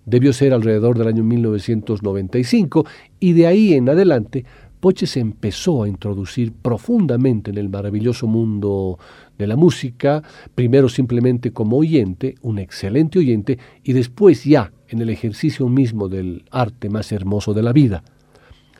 Debió 0.07 0.33
ser 0.33 0.55
alrededor 0.55 0.97
del 0.97 1.09
año 1.09 1.23
1995 1.23 2.83
y 3.19 3.33
de 3.33 3.45
ahí 3.45 3.75
en 3.75 3.89
adelante 3.89 4.43
Poche 4.79 5.07
se 5.07 5.19
empezó 5.19 5.83
a 5.83 5.89
introducir 5.89 6.53
profundamente 6.53 7.51
en 7.51 7.57
el 7.57 7.67
maravilloso 7.69 8.27
mundo 8.27 8.97
de 9.37 9.45
la 9.45 9.57
música, 9.57 10.23
primero 10.55 10.87
simplemente 10.87 11.51
como 11.51 11.77
oyente, 11.77 12.35
un 12.41 12.59
excelente 12.59 13.19
oyente, 13.19 13.59
y 13.83 13.93
después 13.93 14.45
ya 14.45 14.71
en 14.87 15.01
el 15.01 15.09
ejercicio 15.09 15.67
mismo 15.67 16.07
del 16.07 16.45
arte 16.49 16.89
más 16.89 17.11
hermoso 17.11 17.53
de 17.53 17.63
la 17.63 17.73
vida. 17.73 18.03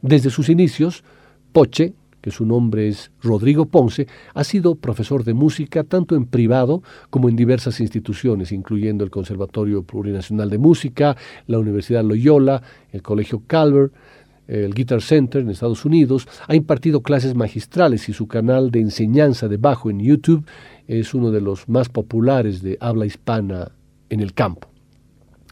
Desde 0.02 0.30
sus 0.30 0.48
inicios, 0.48 1.04
Poche, 1.52 1.94
que 2.22 2.32
su 2.32 2.46
nombre 2.46 2.88
es 2.88 3.12
Rodrigo 3.22 3.66
Ponce, 3.66 4.08
ha 4.34 4.44
sido 4.44 4.76
profesor 4.76 5.24
de 5.24 5.34
música 5.34 5.84
tanto 5.84 6.16
en 6.16 6.26
privado 6.26 6.82
como 7.10 7.30
en 7.30 7.36
diversas 7.36 7.80
instituciones, 7.80 8.52
incluyendo 8.52 9.04
el 9.04 9.10
Conservatorio 9.10 9.84
Plurinacional 9.84 10.50
de 10.50 10.58
Música, 10.58 11.16
la 11.48 11.60
Universidad 11.60 12.04
Loyola, 12.04 12.62
el 12.92 13.02
Colegio 13.02 13.44
Calvert, 13.48 13.94
el 14.50 14.74
Guitar 14.74 15.02
Center 15.02 15.42
en 15.42 15.52
Estados 15.52 15.86
Unidos, 15.86 16.28
ha 16.48 16.56
impartido 16.56 17.02
clases 17.02 17.36
magistrales 17.36 18.10
y 18.10 18.14
su 18.14 18.28
canal 18.28 18.72
de 18.72 18.80
enseñanza 18.80 19.48
de 19.48 19.58
bajo 19.58 19.92
en 19.92 20.00
YouTube 20.00 20.44
es 20.88 21.14
uno 21.14 21.30
de 21.30 21.40
los 21.40 21.70
más 21.70 21.88
populares 21.88 22.64
de 22.64 22.78
habla 22.82 23.06
hispana 23.06 23.72
en 24.10 24.22
el 24.22 24.34
campo. 24.34 24.68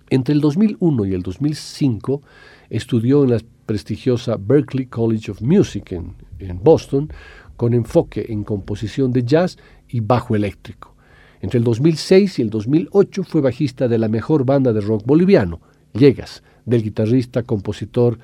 Entre 0.09 0.33
el 0.33 0.41
2001 0.41 1.05
y 1.05 1.13
el 1.13 1.21
2005 1.21 2.21
estudió 2.69 3.23
en 3.23 3.31
la 3.31 3.41
prestigiosa 3.67 4.37
Berklee 4.39 4.87
College 4.87 5.31
of 5.31 5.41
Music 5.41 5.91
en, 5.91 6.15
Boston 6.63 7.11
con 7.55 7.73
enfoque 7.73 8.25
en 8.29 8.43
composición 8.43 9.11
de 9.11 9.23
jazz 9.23 9.57
y 9.89 9.99
bajo 9.99 10.35
eléctrico. 10.35 10.95
Entre 11.41 11.59
el 11.59 11.63
2006 11.63 12.39
y 12.39 12.41
el 12.41 12.49
2008 12.49 13.23
fue 13.23 13.41
bajista 13.41 13.87
de 13.87 13.99
la 13.99 14.07
mejor 14.07 14.43
banda 14.43 14.73
de 14.73 14.81
rock 14.81 15.05
boliviano, 15.05 15.61
Llegas, 15.93 16.43
del 16.65 16.83
guitarrista, 16.83 17.43
compositor 17.43 18.19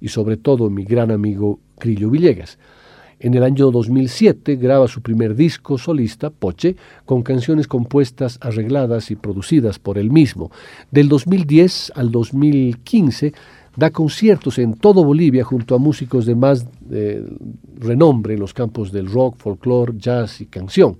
y 0.00 0.08
sobre 0.08 0.36
todo 0.36 0.70
mi 0.70 0.84
gran 0.84 1.10
amigo 1.10 1.60
Crillo 1.78 2.10
Villegas. 2.10 2.58
En 3.20 3.34
el 3.34 3.42
año 3.42 3.72
2007 3.72 4.54
graba 4.56 4.86
su 4.86 5.02
primer 5.02 5.34
disco 5.34 5.76
solista, 5.76 6.30
Poche, 6.30 6.76
con 7.04 7.22
canciones 7.22 7.66
compuestas, 7.66 8.38
arregladas 8.40 9.10
y 9.10 9.16
producidas 9.16 9.80
por 9.80 9.98
él 9.98 10.12
mismo. 10.12 10.52
Del 10.92 11.08
2010 11.08 11.92
al 11.96 12.12
2015 12.12 13.32
da 13.74 13.90
conciertos 13.90 14.58
en 14.58 14.74
todo 14.74 15.04
Bolivia 15.04 15.42
junto 15.42 15.74
a 15.74 15.78
músicos 15.78 16.26
de 16.26 16.36
más 16.36 16.64
eh, 16.92 17.24
renombre 17.78 18.34
en 18.34 18.40
los 18.40 18.54
campos 18.54 18.92
del 18.92 19.10
rock, 19.10 19.36
folclore, 19.36 19.94
jazz 19.96 20.40
y 20.40 20.46
canción. 20.46 20.96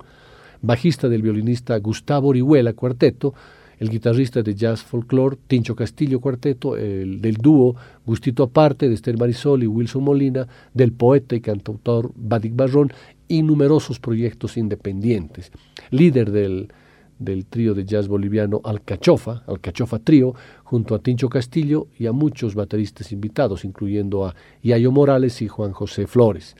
Bajista 0.61 1.07
del 1.07 1.21
violinista 1.21 1.77
Gustavo 1.77 2.29
Orihuela 2.29 2.73
Cuarteto, 2.73 3.33
el 3.79 3.89
guitarrista 3.89 4.43
de 4.43 4.55
jazz 4.55 4.83
folklore 4.83 5.37
Tincho 5.47 5.75
Castillo 5.75 6.19
Cuarteto, 6.19 6.75
el 6.75 7.21
del 7.21 7.35
dúo 7.35 7.75
Gustito 8.05 8.43
Aparte 8.43 8.87
de 8.87 8.95
Esther 8.95 9.17
Marisol 9.17 9.63
y 9.63 9.67
Wilson 9.67 10.03
Molina, 10.03 10.47
del 10.73 10.91
poeta 10.91 11.35
y 11.35 11.41
cantautor 11.41 12.11
Badik 12.15 12.55
Barrón 12.55 12.91
y 13.27 13.41
numerosos 13.41 13.99
proyectos 13.99 14.57
independientes. 14.57 15.51
Líder 15.91 16.31
del, 16.31 16.73
del 17.19 17.45
trío 17.45 17.73
de 17.73 17.85
jazz 17.85 18.07
boliviano 18.07 18.59
Alcachofa, 18.65 19.43
Alcachofa 19.47 19.99
Trío, 19.99 20.33
junto 20.63 20.93
a 20.93 20.99
Tincho 20.99 21.29
Castillo 21.29 21.87
y 21.97 22.07
a 22.07 22.11
muchos 22.11 22.55
bateristas 22.55 23.13
invitados, 23.13 23.63
incluyendo 23.63 24.25
a 24.25 24.35
Yayo 24.61 24.91
Morales 24.91 25.41
y 25.41 25.47
Juan 25.47 25.71
José 25.71 26.05
Flores. 26.05 26.55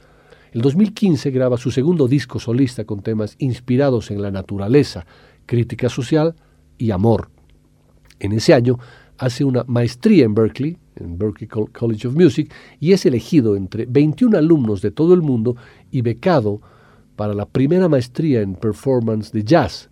El 0.51 0.61
2015 0.61 1.30
graba 1.32 1.57
su 1.57 1.70
segundo 1.70 2.07
disco 2.07 2.39
solista 2.39 2.86
con 2.86 3.01
temas 3.01 3.36
inspirados 3.39 4.09
en 4.09 4.22
la 4.22 4.32
naturaleza, 4.32 5.05
crítica 5.45 5.89
social, 5.89 6.36
y 6.80 6.89
amor. 6.89 7.30
En 8.19 8.32
ese 8.32 8.55
año 8.55 8.80
hace 9.19 9.43
una 9.43 9.63
maestría 9.67 10.25
en 10.25 10.34
Berkeley, 10.34 10.77
en 10.95 11.19
Berkeley 11.19 11.47
College 11.47 12.07
of 12.07 12.15
Music, 12.15 12.51
y 12.80 12.93
es 12.93 13.05
elegido 13.05 13.55
entre 13.55 13.86
21 13.86 14.36
alumnos 14.38 14.82
de 14.82 14.89
todo 14.89 15.13
el 15.13 15.21
mundo 15.21 15.55
y 15.91 16.01
becado 16.01 16.61
para 17.15 17.34
la 17.34 17.45
primera 17.45 17.88
maestría 17.88 18.41
en 18.41 18.55
performance 18.55 19.32
de 19.32 19.43
jazz. 19.43 19.89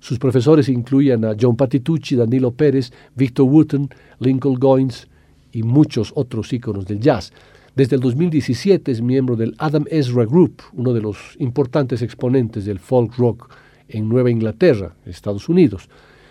Sus 0.00 0.18
profesores 0.18 0.68
incluían 0.68 1.24
a 1.24 1.34
John 1.38 1.56
Patitucci, 1.56 2.14
Danilo 2.14 2.52
Pérez, 2.52 2.92
Victor 3.16 3.46
Wooten, 3.46 3.88
Lincoln 4.20 4.54
Goins 4.54 5.08
y 5.50 5.64
muchos 5.64 6.12
otros 6.14 6.52
íconos 6.52 6.86
del 6.86 7.00
jazz. 7.00 7.32
Desde 7.74 7.96
el 7.96 8.02
2017 8.02 8.92
es 8.92 9.02
miembro 9.02 9.34
del 9.34 9.54
Adam 9.58 9.84
Ezra 9.90 10.24
Group, 10.24 10.62
uno 10.72 10.92
de 10.92 11.00
los 11.00 11.36
importantes 11.38 12.02
exponentes 12.02 12.64
del 12.64 12.78
folk 12.78 13.16
rock 13.16 13.50
en 13.88 14.08
Nueva 14.08 14.30
Inglaterra, 14.30 14.94
Estados 15.04 15.48
Unidos. 15.48 15.88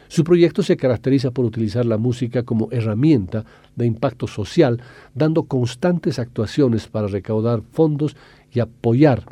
Su 0.07 0.23
proyecto 0.23 0.63
se 0.63 0.77
caracteriza 0.77 1.31
por 1.31 1.45
utilizar 1.45 1.85
la 1.85 1.97
música 1.97 2.43
como 2.43 2.69
herramienta 2.71 3.45
de 3.75 3.85
impacto 3.85 4.27
social, 4.27 4.81
dando 5.13 5.43
constantes 5.43 6.19
actuaciones 6.19 6.87
para 6.87 7.07
recaudar 7.07 7.61
fondos 7.71 8.15
y 8.51 8.59
apoyar 8.59 9.25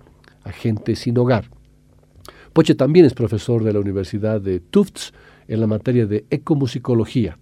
a 0.43 0.51
gente 0.51 0.95
sin 0.95 1.17
hogar. 1.17 1.49
Poche 2.53 2.76
también 2.76 3.05
es 3.05 3.13
profesor 3.13 3.63
de 3.63 3.73
la 3.73 3.80
Universidad 3.80 4.39
de 4.39 4.59
Tufts 4.59 5.13
en 5.47 5.59
la 5.59 5.67
materia 5.67 6.05
de 6.05 6.26
ecomusicología. 6.30 7.38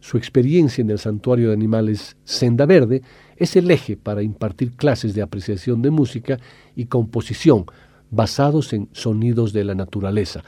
Su 0.00 0.16
experiencia 0.16 0.82
en 0.82 0.90
el 0.90 0.98
santuario 0.98 1.48
de 1.48 1.54
animales 1.54 2.16
Senda 2.24 2.64
Verde 2.66 3.02
es 3.36 3.56
el 3.56 3.70
eje 3.70 3.96
para 3.96 4.22
impartir 4.22 4.72
clases 4.72 5.14
de 5.14 5.22
apreciación 5.22 5.82
de 5.82 5.90
música 5.90 6.38
y 6.74 6.86
composición 6.86 7.66
basados 8.10 8.72
en 8.72 8.88
sonidos 8.92 9.52
de 9.52 9.64
la 9.64 9.74
naturaleza. 9.74 10.42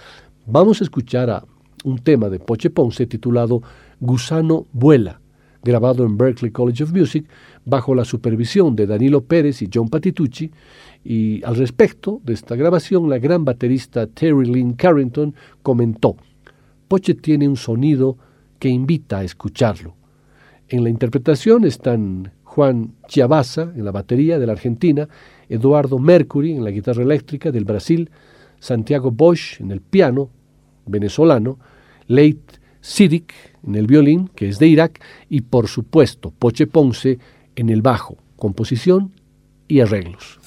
Vamos 0.47 0.81
a 0.81 0.85
escuchar 0.85 1.31
a 1.31 1.45
un 1.85 1.99
tema 1.99 2.29
de 2.29 2.39
Poche 2.39 2.71
Ponce 2.71 3.07
titulado 3.07 3.63
Gusano 4.01 4.67
Vuela, 4.73 5.21
grabado 5.63 6.05
en 6.05 6.17
Berklee 6.17 6.53
College 6.53 6.85
of 6.85 6.93
Music 6.93 7.27
bajo 7.65 7.95
la 7.95 8.05
supervisión 8.05 8.75
de 8.75 8.87
Danilo 8.87 9.25
Pérez 9.25 9.63
y 9.63 9.69
John 9.73 9.89
Patitucci, 9.89 10.51
y 11.05 11.43
al 11.45 11.57
respecto 11.57 12.21
de 12.25 12.35
esta 12.35 12.57
grabación 12.57 13.09
la 13.09 13.19
gran 13.19 13.45
baterista 13.45 14.07
Terry 14.07 14.47
Lynn 14.47 14.75
Carrington 14.75 15.35
comentó, 15.63 16.17
Poche 16.89 17.15
tiene 17.15 17.49
un 17.49 17.57
sonido 17.57 18.17
que 18.59 18.69
invita 18.69 19.19
a 19.19 19.25
escucharlo. 19.25 19.95
En 20.69 20.85
la 20.85 20.91
interpretación 20.91 21.65
están 21.65 22.33
Juan 22.45 22.95
Chiabaza 23.09 23.73
en 23.75 23.85
la 23.85 23.93
batería 23.93 24.39
de 24.39 24.47
la 24.47 24.53
Argentina, 24.53 25.09
Eduardo 25.49 25.99
Mercury 25.99 26.53
en 26.53 26.65
la 26.65 26.71
guitarra 26.71 27.03
eléctrica 27.03 27.51
del 27.51 27.65
Brasil, 27.65 28.11
Santiago 28.59 29.11
Bosch 29.11 29.61
en 29.61 29.71
el 29.71 29.81
piano 29.81 30.31
venezolano, 30.87 31.59
Leit 32.13 32.61
Sidik 32.81 33.33
en 33.67 33.75
el 33.75 33.87
violín, 33.87 34.29
que 34.35 34.49
es 34.49 34.59
de 34.59 34.67
Irak, 34.67 35.01
y 35.29 35.43
por 35.43 35.69
supuesto 35.69 36.31
Poche 36.31 36.67
Ponce 36.67 37.19
en 37.57 37.71
el 37.71 37.81
bajo, 37.81 38.19
composición 38.37 39.13
y 39.69 39.81
arreglos. 39.81 40.39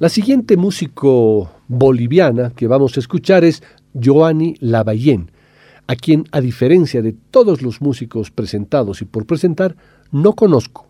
La 0.00 0.08
siguiente 0.08 0.56
músico 0.56 1.50
boliviana 1.68 2.52
que 2.56 2.66
vamos 2.66 2.96
a 2.96 3.00
escuchar 3.00 3.44
es 3.44 3.62
Joanny 4.02 4.54
Lavallén, 4.58 5.30
a 5.88 5.94
quien, 5.94 6.24
a 6.32 6.40
diferencia 6.40 7.02
de 7.02 7.12
todos 7.12 7.60
los 7.60 7.82
músicos 7.82 8.30
presentados 8.30 9.02
y 9.02 9.04
por 9.04 9.26
presentar, 9.26 9.76
no 10.10 10.32
conozco. 10.32 10.88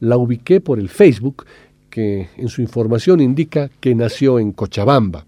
La 0.00 0.16
ubiqué 0.16 0.62
por 0.62 0.78
el 0.78 0.88
Facebook, 0.88 1.44
que 1.90 2.30
en 2.38 2.48
su 2.48 2.62
información 2.62 3.20
indica 3.20 3.68
que 3.78 3.94
nació 3.94 4.38
en 4.38 4.52
Cochabamba. 4.52 5.26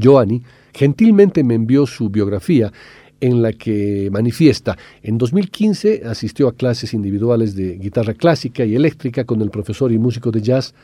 Joanny 0.00 0.40
gentilmente 0.72 1.42
me 1.42 1.56
envió 1.56 1.84
su 1.84 2.10
biografía 2.10 2.72
en 3.20 3.42
la 3.42 3.52
que 3.54 4.08
manifiesta, 4.12 4.78
en 5.02 5.18
2015 5.18 6.02
asistió 6.06 6.46
a 6.46 6.54
clases 6.54 6.94
individuales 6.94 7.56
de 7.56 7.76
guitarra 7.76 8.14
clásica 8.14 8.64
y 8.64 8.76
eléctrica 8.76 9.24
con 9.24 9.42
el 9.42 9.50
profesor 9.50 9.90
y 9.90 9.98
músico 9.98 10.30
de 10.30 10.42
jazz 10.42 10.74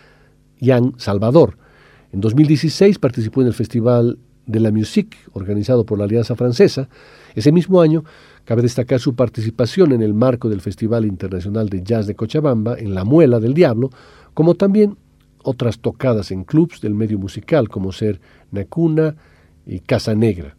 Jan 0.60 0.94
Salvador. 0.96 1.56
En 2.12 2.20
2016 2.20 2.98
participó 2.98 3.42
en 3.42 3.48
el 3.48 3.54
Festival 3.54 4.18
de 4.46 4.60
la 4.60 4.70
Musique, 4.70 5.18
organizado 5.32 5.84
por 5.84 5.98
la 5.98 6.04
Alianza 6.04 6.36
Francesa. 6.36 6.88
Ese 7.34 7.52
mismo 7.52 7.80
año, 7.80 8.04
cabe 8.44 8.62
destacar 8.62 9.00
su 9.00 9.14
participación 9.14 9.92
en 9.92 10.02
el 10.02 10.14
marco 10.14 10.48
del 10.48 10.60
Festival 10.60 11.04
Internacional 11.04 11.68
de 11.68 11.82
Jazz 11.82 12.06
de 12.06 12.14
Cochabamba, 12.14 12.78
en 12.78 12.94
La 12.94 13.04
Muela 13.04 13.40
del 13.40 13.54
Diablo, 13.54 13.90
como 14.34 14.54
también 14.54 14.96
otras 15.42 15.78
tocadas 15.78 16.30
en 16.30 16.44
clubs 16.44 16.80
del 16.80 16.94
medio 16.94 17.18
musical, 17.18 17.68
como 17.68 17.92
ser 17.92 18.20
Nacuna 18.50 19.16
y 19.66 19.80
Casa 19.80 20.14
Negra. 20.14 20.56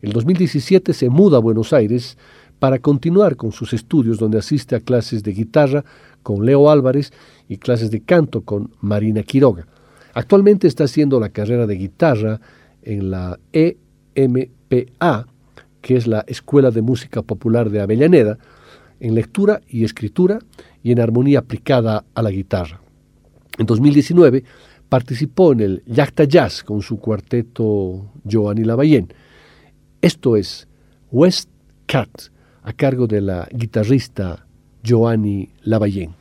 El 0.00 0.12
2017 0.12 0.92
se 0.92 1.08
muda 1.08 1.38
a 1.38 1.40
Buenos 1.40 1.72
Aires 1.72 2.16
para 2.58 2.78
continuar 2.78 3.36
con 3.36 3.52
sus 3.52 3.72
estudios, 3.72 4.18
donde 4.18 4.38
asiste 4.38 4.74
a 4.74 4.80
clases 4.80 5.22
de 5.22 5.32
guitarra 5.32 5.84
con 6.28 6.44
Leo 6.44 6.68
Álvarez 6.68 7.10
y 7.48 7.56
clases 7.56 7.90
de 7.90 8.02
canto 8.02 8.42
con 8.42 8.74
Marina 8.82 9.22
Quiroga. 9.22 9.66
Actualmente 10.12 10.68
está 10.68 10.84
haciendo 10.84 11.18
la 11.18 11.30
carrera 11.30 11.66
de 11.66 11.76
guitarra 11.76 12.38
en 12.82 13.10
la 13.10 13.40
EMPA, 13.50 15.26
que 15.80 15.96
es 15.96 16.06
la 16.06 16.26
Escuela 16.26 16.70
de 16.70 16.82
Música 16.82 17.22
Popular 17.22 17.70
de 17.70 17.80
Avellaneda, 17.80 18.36
en 19.00 19.14
lectura 19.14 19.62
y 19.66 19.84
escritura 19.84 20.38
y 20.82 20.92
en 20.92 21.00
armonía 21.00 21.38
aplicada 21.38 22.04
a 22.14 22.20
la 22.20 22.30
guitarra. 22.30 22.82
En 23.56 23.64
2019 23.64 24.44
participó 24.86 25.52
en 25.52 25.60
el 25.60 25.82
Yacta 25.86 26.24
Jazz 26.24 26.62
con 26.62 26.82
su 26.82 26.98
cuarteto 26.98 28.12
Giovanni 28.22 28.64
Lavallén. 28.64 29.14
Esto 30.02 30.36
es 30.36 30.68
West 31.10 31.48
Cat, 31.86 32.10
a 32.64 32.74
cargo 32.74 33.06
de 33.06 33.22
la 33.22 33.48
guitarrista 33.50 34.44
Giovanni 34.82 35.48
Lavallén. 35.62 36.17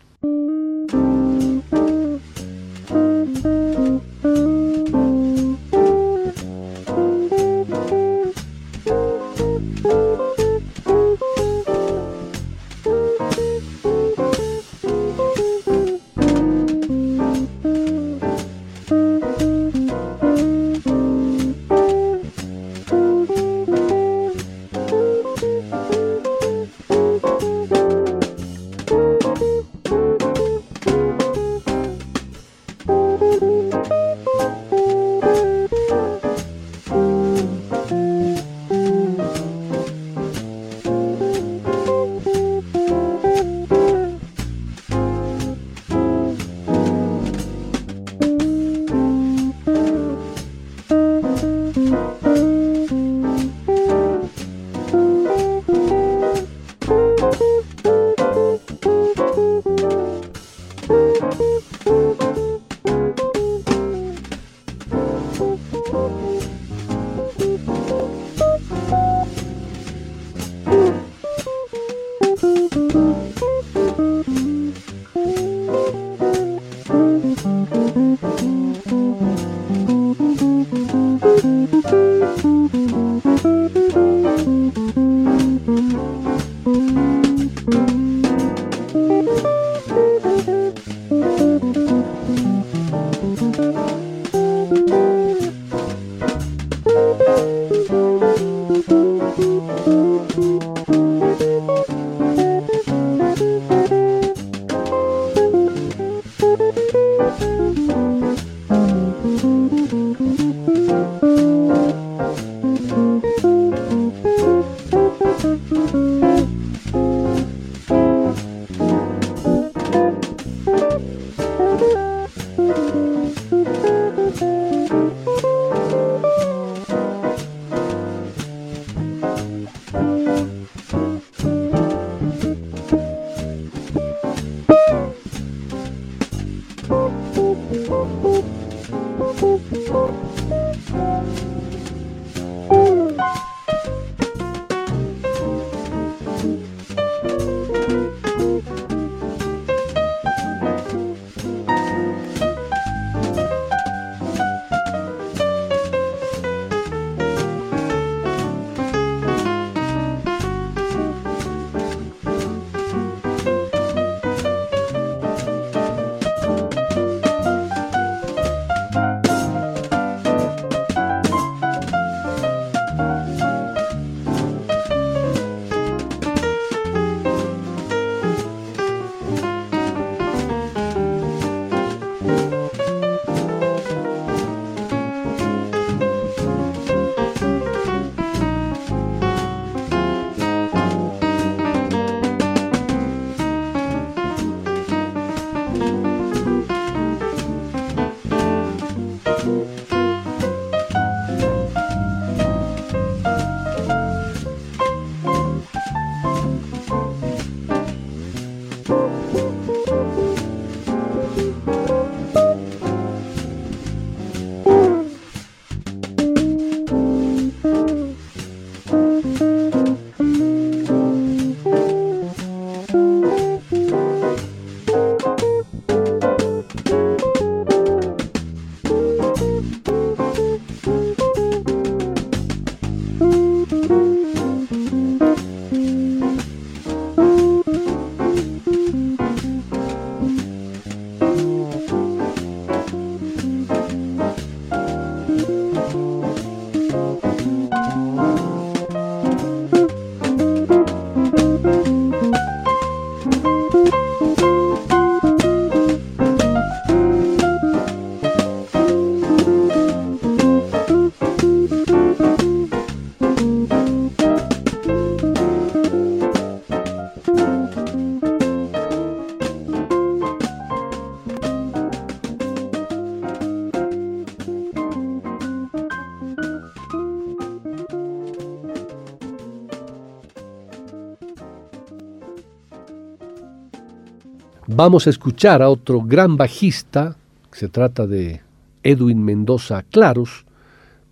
Vamos 284.78 285.07
a 285.07 285.09
escuchar 285.09 285.63
a 285.63 285.71
otro 285.71 286.03
gran 286.03 286.38
bajista, 286.38 287.17
se 287.51 287.67
trata 287.67 288.05
de 288.05 288.41
Edwin 288.84 289.25
Mendoza 289.25 289.82
Claros, 289.82 290.45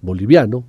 boliviano, 0.04 0.66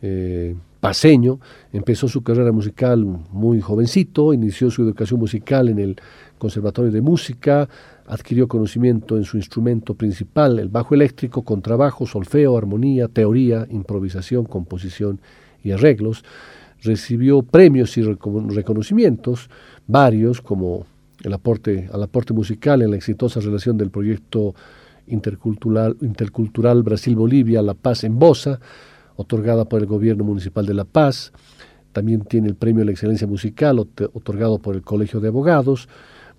eh, 0.00 0.56
paseño, 0.80 1.38
empezó 1.70 2.08
su 2.08 2.22
carrera 2.22 2.50
musical 2.50 3.04
muy 3.04 3.60
jovencito, 3.60 4.32
inició 4.32 4.70
su 4.70 4.80
educación 4.80 5.20
musical 5.20 5.68
en 5.68 5.80
el 5.80 5.96
Conservatorio 6.38 6.90
de 6.90 7.02
Música, 7.02 7.68
adquirió 8.06 8.48
conocimiento 8.48 9.18
en 9.18 9.24
su 9.24 9.36
instrumento 9.36 9.92
principal, 9.92 10.58
el 10.60 10.70
bajo 10.70 10.94
eléctrico, 10.94 11.42
contrabajo, 11.42 12.06
solfeo, 12.06 12.56
armonía, 12.56 13.08
teoría, 13.08 13.66
improvisación, 13.68 14.46
composición 14.46 15.20
y 15.62 15.72
arreglos. 15.72 16.24
Recibió 16.80 17.42
premios 17.42 17.98
y 17.98 18.02
reconocimientos, 18.02 19.50
varios, 19.86 20.40
como 20.40 20.86
el 21.24 21.32
aporte, 21.32 21.88
al 21.92 22.02
aporte 22.02 22.32
musical 22.32 22.82
en 22.82 22.90
la 22.90 22.96
exitosa 22.96 23.40
relación 23.40 23.76
del 23.76 23.90
proyecto 23.90 24.54
intercultural, 25.06 25.96
intercultural 26.00 26.82
Brasil-Bolivia, 26.82 27.62
La 27.62 27.74
Paz 27.74 28.04
en 28.04 28.18
Bosa, 28.18 28.60
otorgada 29.16 29.66
por 29.66 29.80
el 29.80 29.86
Gobierno 29.86 30.24
Municipal 30.24 30.64
de 30.66 30.74
La 30.74 30.84
Paz. 30.84 31.32
También 31.92 32.22
tiene 32.22 32.48
el 32.48 32.54
Premio 32.54 32.82
a 32.82 32.86
la 32.86 32.92
Excelencia 32.92 33.26
Musical, 33.26 33.78
otorgado 33.78 34.58
por 34.58 34.76
el 34.76 34.82
Colegio 34.82 35.20
de 35.20 35.28
Abogados. 35.28 35.88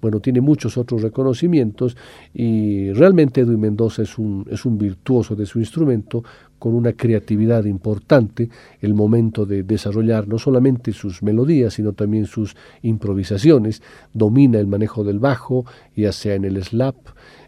Bueno, 0.01 0.19
tiene 0.19 0.41
muchos 0.41 0.77
otros 0.77 1.03
reconocimientos 1.03 1.95
y 2.33 2.91
realmente 2.93 3.41
Edwin 3.41 3.59
Mendoza 3.59 4.01
es 4.01 4.17
un, 4.17 4.47
es 4.49 4.65
un 4.65 4.77
virtuoso 4.79 5.35
de 5.35 5.45
su 5.45 5.59
instrumento 5.59 6.23
con 6.61 6.75
una 6.75 6.93
creatividad 6.93 7.65
importante 7.65 8.47
el 8.81 8.93
momento 8.93 9.47
de 9.47 9.63
desarrollar 9.63 10.27
no 10.27 10.37
solamente 10.37 10.93
sus 10.93 11.23
melodías, 11.23 11.73
sino 11.73 11.93
también 11.93 12.27
sus 12.27 12.55
improvisaciones. 12.83 13.81
Domina 14.13 14.59
el 14.59 14.67
manejo 14.67 15.03
del 15.03 15.17
bajo, 15.17 15.65
ya 15.95 16.11
sea 16.11 16.35
en 16.35 16.45
el 16.45 16.63
slap 16.63 16.95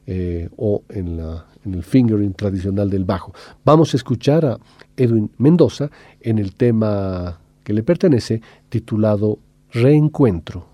eh, 0.08 0.50
o 0.58 0.82
en, 0.90 1.18
la, 1.18 1.46
en 1.64 1.76
el 1.76 1.84
fingering 1.84 2.34
tradicional 2.34 2.90
del 2.90 3.06
bajo. 3.06 3.36
Vamos 3.64 3.94
a 3.94 3.98
escuchar 3.98 4.48
a 4.48 4.58
Edwin 4.98 5.30
Mendoza 5.38 5.92
en 6.20 6.40
el 6.40 6.56
tema 6.56 7.40
que 7.64 7.74
le 7.74 7.84
pertenece 7.84 8.42
titulado 8.70 9.38
Reencuentro. 9.74 10.74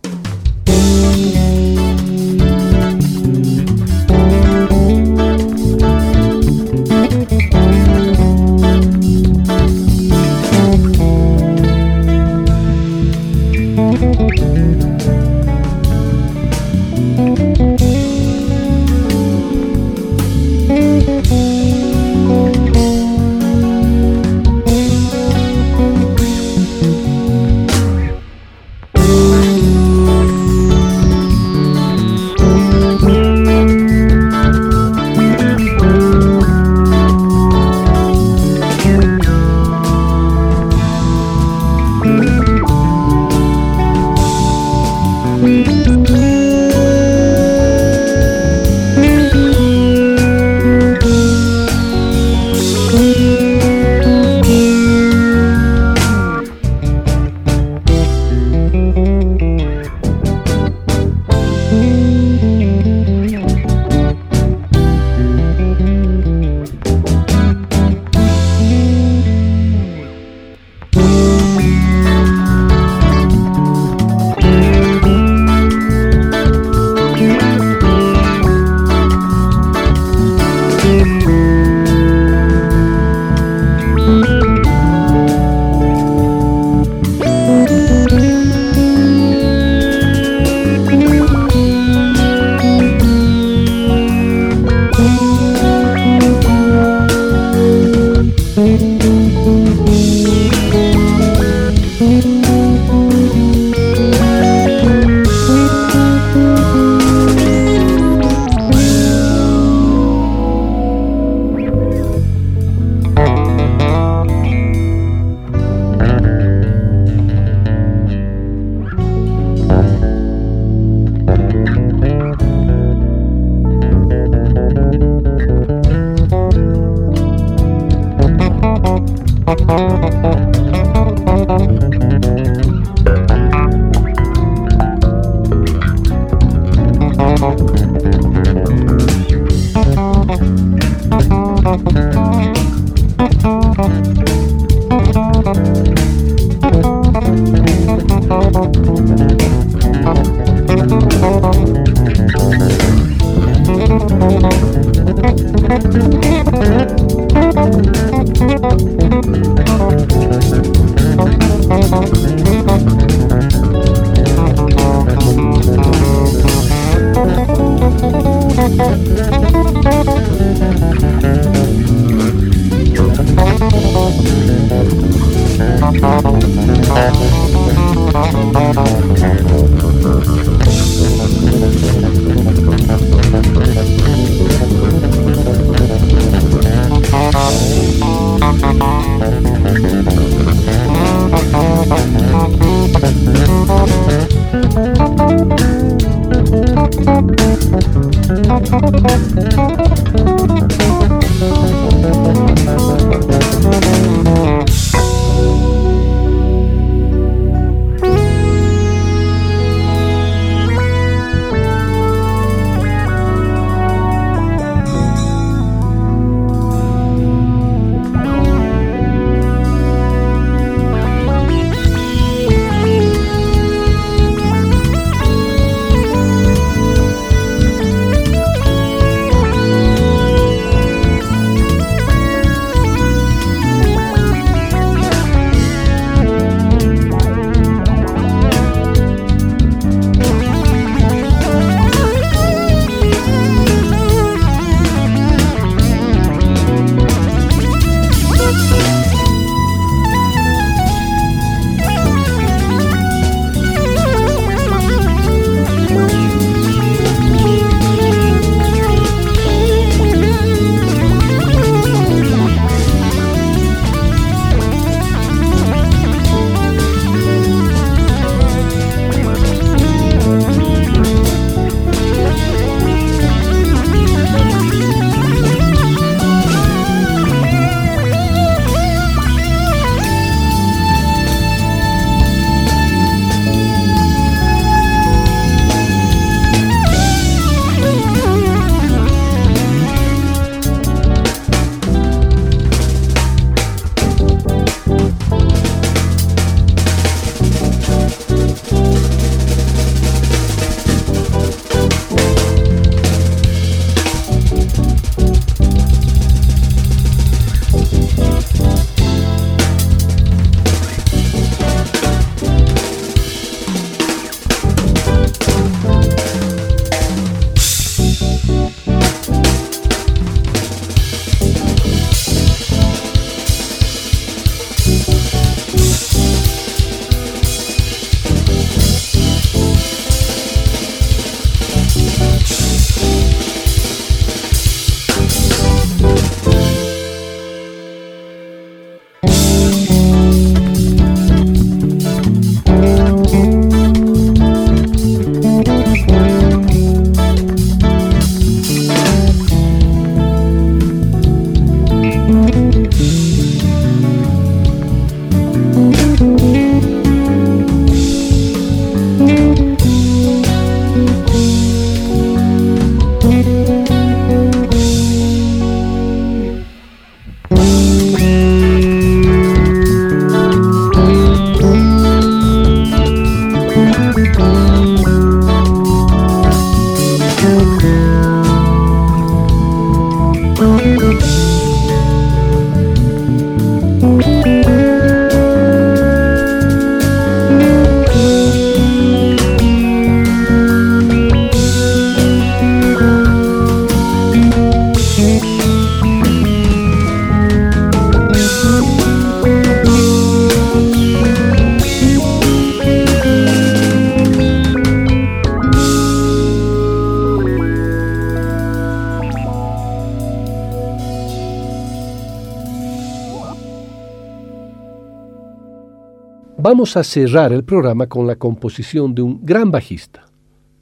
Vamos 416.72 416.96
a 416.98 417.04
cerrar 417.04 417.52
el 417.52 417.64
programa 417.64 418.06
con 418.06 418.28
la 418.28 418.36
composición 418.36 419.16
de 419.16 419.24
un 419.24 419.44
gran 419.44 419.72
bajista, 419.72 420.28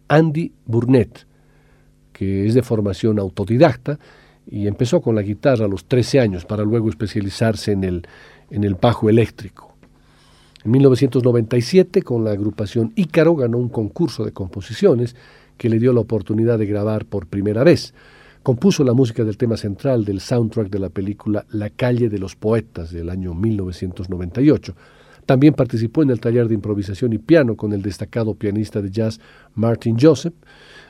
Andy 0.09 0.51
Burnett, 0.65 1.25
que 2.11 2.45
es 2.45 2.55
de 2.55 2.61
formación 2.61 3.19
autodidacta 3.19 3.97
y 4.45 4.67
empezó 4.67 4.99
con 4.99 5.15
la 5.15 5.21
guitarra 5.21 5.63
a 5.63 5.69
los 5.69 5.85
13 5.85 6.19
años 6.19 6.43
para 6.43 6.65
luego 6.65 6.89
especializarse 6.89 7.71
en 7.71 7.85
el, 7.85 8.05
en 8.49 8.65
el 8.65 8.75
bajo 8.75 9.09
eléctrico. 9.09 9.77
En 10.65 10.71
1997, 10.71 12.01
con 12.01 12.25
la 12.25 12.31
agrupación 12.31 12.91
Ícaro, 12.97 13.37
ganó 13.37 13.57
un 13.57 13.69
concurso 13.69 14.25
de 14.25 14.33
composiciones 14.33 15.15
que 15.57 15.69
le 15.69 15.79
dio 15.79 15.93
la 15.93 16.01
oportunidad 16.01 16.59
de 16.59 16.65
grabar 16.65 17.05
por 17.05 17.27
primera 17.27 17.63
vez. 17.63 17.93
Compuso 18.43 18.83
la 18.83 18.91
música 18.91 19.23
del 19.23 19.37
tema 19.37 19.55
central 19.55 20.03
del 20.03 20.19
soundtrack 20.19 20.69
de 20.69 20.79
la 20.79 20.89
película 20.89 21.45
La 21.49 21.69
calle 21.69 22.09
de 22.09 22.19
los 22.19 22.35
poetas 22.35 22.91
del 22.91 23.09
año 23.09 23.33
1998. 23.33 24.75
También 25.27 25.53
participó 25.53 26.03
en 26.03 26.09
el 26.09 26.21
taller 26.21 26.47
de 26.47 26.53
improvisación 26.53 27.11
y 27.11 27.17
piano 27.17 27.57
con 27.57 27.73
el 27.73 27.81
destacado 27.81 28.33
pianista 28.33 28.81
de 28.81 28.89
jazz 28.89 29.19
Martin 29.55 29.97
Joseph. 29.99 30.33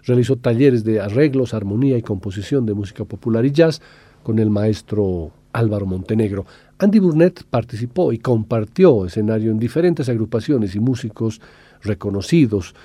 Realizó 0.05 0.35
talleres 0.35 0.83
de 0.83 1.01
arreglos, 1.01 1.55
armonía 1.55 1.97
y 1.97 2.03
composición 2.03 2.63
de 2.67 2.75
música 2.75 3.03
popular 3.03 3.47
y 3.47 3.51
jazz 3.51 3.81
con 4.21 4.37
el 4.37 4.51
maestro 4.51 5.31
Álvaro 5.53 5.87
Montenegro. 5.87 6.45
Andy 6.77 6.99
Burnett 6.99 7.45
participó 7.45 8.13
y 8.13 8.19
compartió 8.19 9.07
escenario 9.07 9.49
en 9.49 9.57
diferentes 9.57 10.07
agrupaciones 10.07 10.75
y 10.75 10.79
músicos 10.79 11.41
reconocidos, 11.81 12.75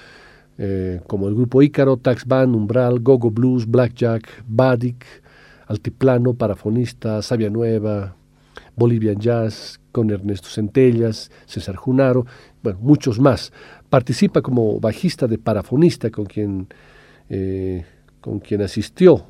eh, 0.57 1.03
como 1.07 1.29
el 1.29 1.35
grupo 1.35 1.61
Ícaro, 1.61 1.99
Tax 1.99 2.24
Band, 2.24 2.57
Umbral, 2.57 3.01
Gogo 3.01 3.31
Blues, 3.31 3.66
Blackjack, 3.66 4.27
Badik, 4.49 5.05
Altiplano, 5.66 6.33
Parafonista, 6.33 7.20
Sabia 7.20 7.51
Nueva, 7.51 8.16
Bolivian 8.74 9.19
Jazz, 9.19 9.82
con 9.93 10.10
Ernesto 10.10 10.48
Centellas, 10.48 11.31
César 11.47 11.77
Junaro, 11.77 12.27
bueno, 12.62 12.78
muchos 12.81 13.20
más. 13.20 13.52
Participa 13.89 14.43
como 14.43 14.81
bajista 14.81 15.27
de 15.27 15.39
Parafonista, 15.39 16.10
con 16.10 16.24
quien, 16.24 16.66
eh, 17.28 17.85
con 18.20 18.40
quien 18.40 18.62
asistió 18.62 19.27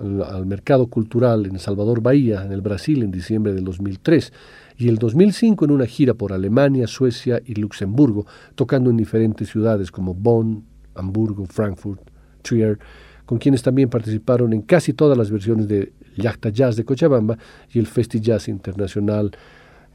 al, 0.00 0.22
al, 0.22 0.46
mercado 0.46 0.86
cultural 0.86 1.46
en 1.46 1.58
Salvador 1.58 2.00
Bahía, 2.00 2.44
en 2.44 2.52
el 2.52 2.60
Brasil, 2.60 3.02
en 3.02 3.10
diciembre 3.10 3.52
del 3.52 3.64
2003, 3.64 4.32
y 4.78 4.88
el 4.88 4.96
2005 4.98 5.64
en 5.64 5.70
una 5.70 5.86
gira 5.86 6.14
por 6.14 6.32
Alemania, 6.32 6.86
Suecia 6.86 7.40
y 7.44 7.54
Luxemburgo, 7.54 8.26
tocando 8.54 8.90
en 8.90 8.96
diferentes 8.96 9.50
ciudades 9.50 9.90
como 9.90 10.14
Bonn, 10.14 10.64
Hamburgo, 10.94 11.46
Frankfurt, 11.46 12.00
Trier, 12.42 12.78
con 13.24 13.38
quienes 13.38 13.62
también 13.62 13.88
participaron 13.88 14.52
en 14.52 14.62
casi 14.62 14.92
todas 14.92 15.18
las 15.18 15.30
versiones 15.30 15.66
de 15.66 15.92
Yachta 16.16 16.50
Jazz 16.50 16.76
de 16.76 16.84
Cochabamba 16.84 17.36
y 17.72 17.78
el 17.78 17.86
Festi 17.86 18.20
Jazz 18.20 18.48
Internacional 18.48 19.32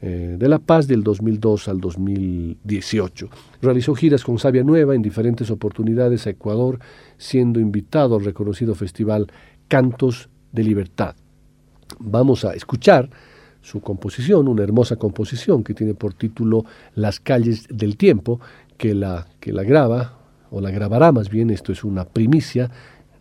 eh, 0.04 0.34
de 0.36 0.48
La 0.48 0.58
Paz 0.58 0.88
del 0.88 1.04
2002 1.04 1.68
al 1.68 1.80
2018. 1.80 3.28
Realizó 3.62 3.94
giras 3.94 4.24
con 4.24 4.36
Sabia 4.36 4.64
Nueva 4.64 4.96
en 4.96 5.02
diferentes 5.02 5.48
oportunidades 5.48 6.26
a 6.26 6.30
Ecuador, 6.30 6.80
siendo 7.18 7.60
invitado 7.60 8.16
al 8.16 8.24
reconocido 8.24 8.74
festival 8.74 9.28
Cantos 9.68 10.28
de 10.50 10.64
Libertad. 10.64 11.14
Vamos 12.00 12.44
a 12.44 12.52
escuchar 12.52 13.10
su 13.60 13.80
composición, 13.80 14.48
una 14.48 14.64
hermosa 14.64 14.96
composición 14.96 15.62
que 15.62 15.72
tiene 15.72 15.94
por 15.94 16.14
título 16.14 16.64
Las 16.96 17.20
calles 17.20 17.68
del 17.70 17.96
tiempo, 17.96 18.40
que 18.76 18.96
la, 18.96 19.28
que 19.38 19.52
la 19.52 19.62
graba, 19.62 20.18
o 20.50 20.60
la 20.60 20.72
grabará 20.72 21.12
más 21.12 21.30
bien, 21.30 21.50
esto 21.50 21.70
es 21.70 21.84
una 21.84 22.06
primicia, 22.06 22.72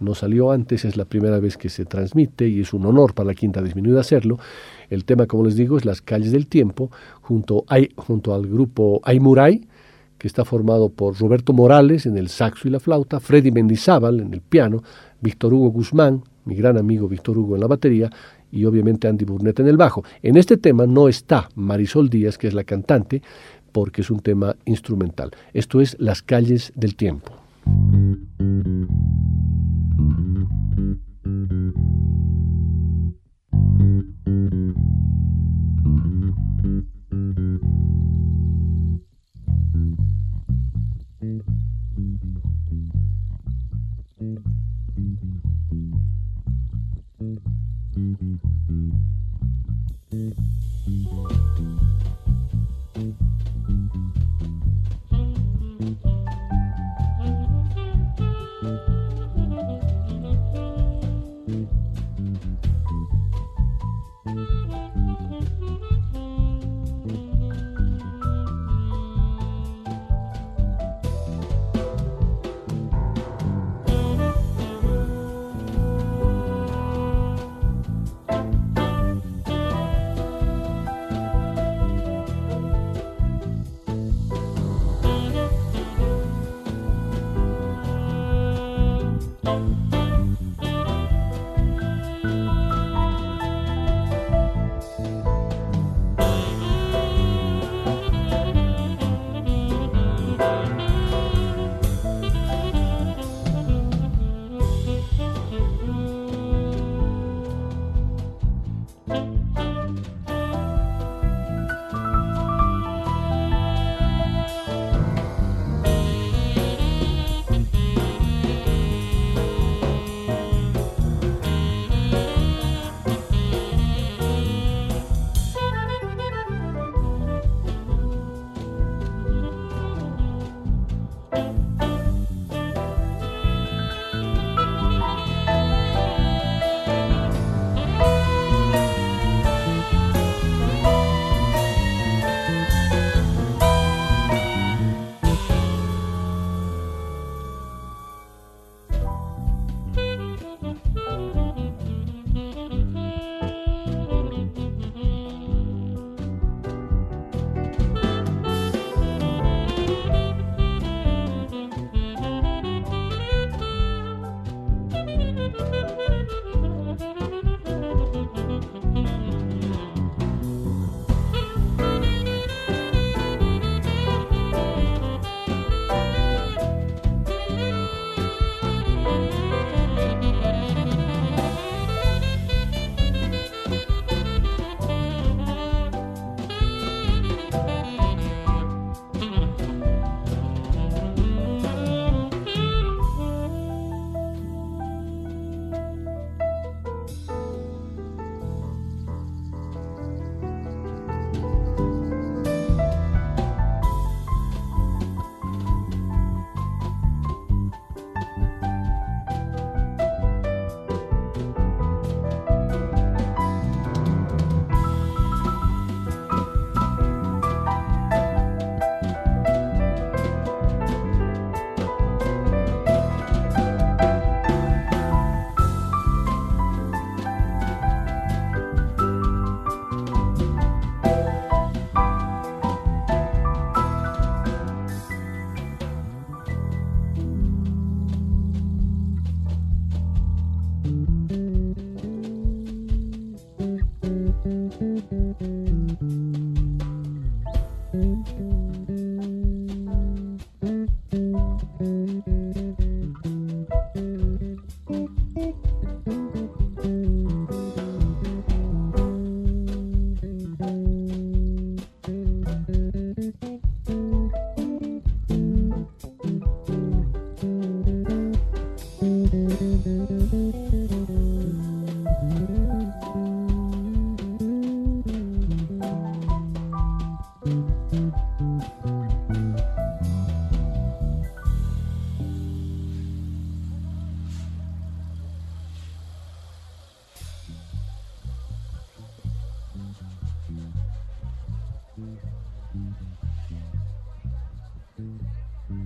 no 0.01 0.15
salió 0.15 0.51
antes, 0.51 0.85
es 0.85 0.97
la 0.97 1.05
primera 1.05 1.39
vez 1.39 1.57
que 1.57 1.69
se 1.69 1.85
transmite 1.85 2.47
y 2.47 2.61
es 2.61 2.73
un 2.73 2.85
honor 2.85 3.13
para 3.13 3.27
la 3.27 3.33
Quinta 3.33 3.61
Disminuida 3.61 4.01
hacerlo. 4.01 4.39
El 4.89 5.05
tema, 5.05 5.27
como 5.27 5.45
les 5.45 5.55
digo, 5.55 5.77
es 5.77 5.85
Las 5.85 6.01
calles 6.01 6.31
del 6.31 6.47
tiempo, 6.47 6.91
junto, 7.21 7.65
junto 7.95 8.33
al 8.33 8.47
grupo 8.47 8.99
Aymuray, 9.03 9.67
que 10.17 10.27
está 10.27 10.45
formado 10.45 10.89
por 10.89 11.17
Roberto 11.19 11.53
Morales 11.53 12.05
en 12.05 12.17
el 12.17 12.29
saxo 12.29 12.67
y 12.67 12.71
la 12.71 12.79
flauta, 12.79 13.19
Freddy 13.19 13.51
Mendizábal 13.51 14.19
en 14.19 14.33
el 14.33 14.41
piano, 14.41 14.83
Víctor 15.19 15.53
Hugo 15.53 15.69
Guzmán, 15.69 16.23
mi 16.45 16.55
gran 16.55 16.77
amigo 16.77 17.07
Víctor 17.07 17.37
Hugo 17.37 17.55
en 17.55 17.61
la 17.61 17.67
batería, 17.67 18.09
y 18.51 18.65
obviamente 18.65 19.07
Andy 19.07 19.25
Burnett 19.25 19.59
en 19.61 19.67
el 19.67 19.77
bajo. 19.77 20.03
En 20.21 20.37
este 20.37 20.57
tema 20.57 20.85
no 20.85 21.07
está 21.07 21.49
Marisol 21.55 22.09
Díaz, 22.09 22.37
que 22.37 22.47
es 22.47 22.53
la 22.53 22.63
cantante, 22.63 23.21
porque 23.71 24.01
es 24.01 24.11
un 24.11 24.19
tema 24.19 24.55
instrumental. 24.65 25.31
Esto 25.53 25.81
es 25.81 25.95
Las 25.99 26.21
calles 26.21 26.73
del 26.75 26.95
tiempo. 26.95 27.40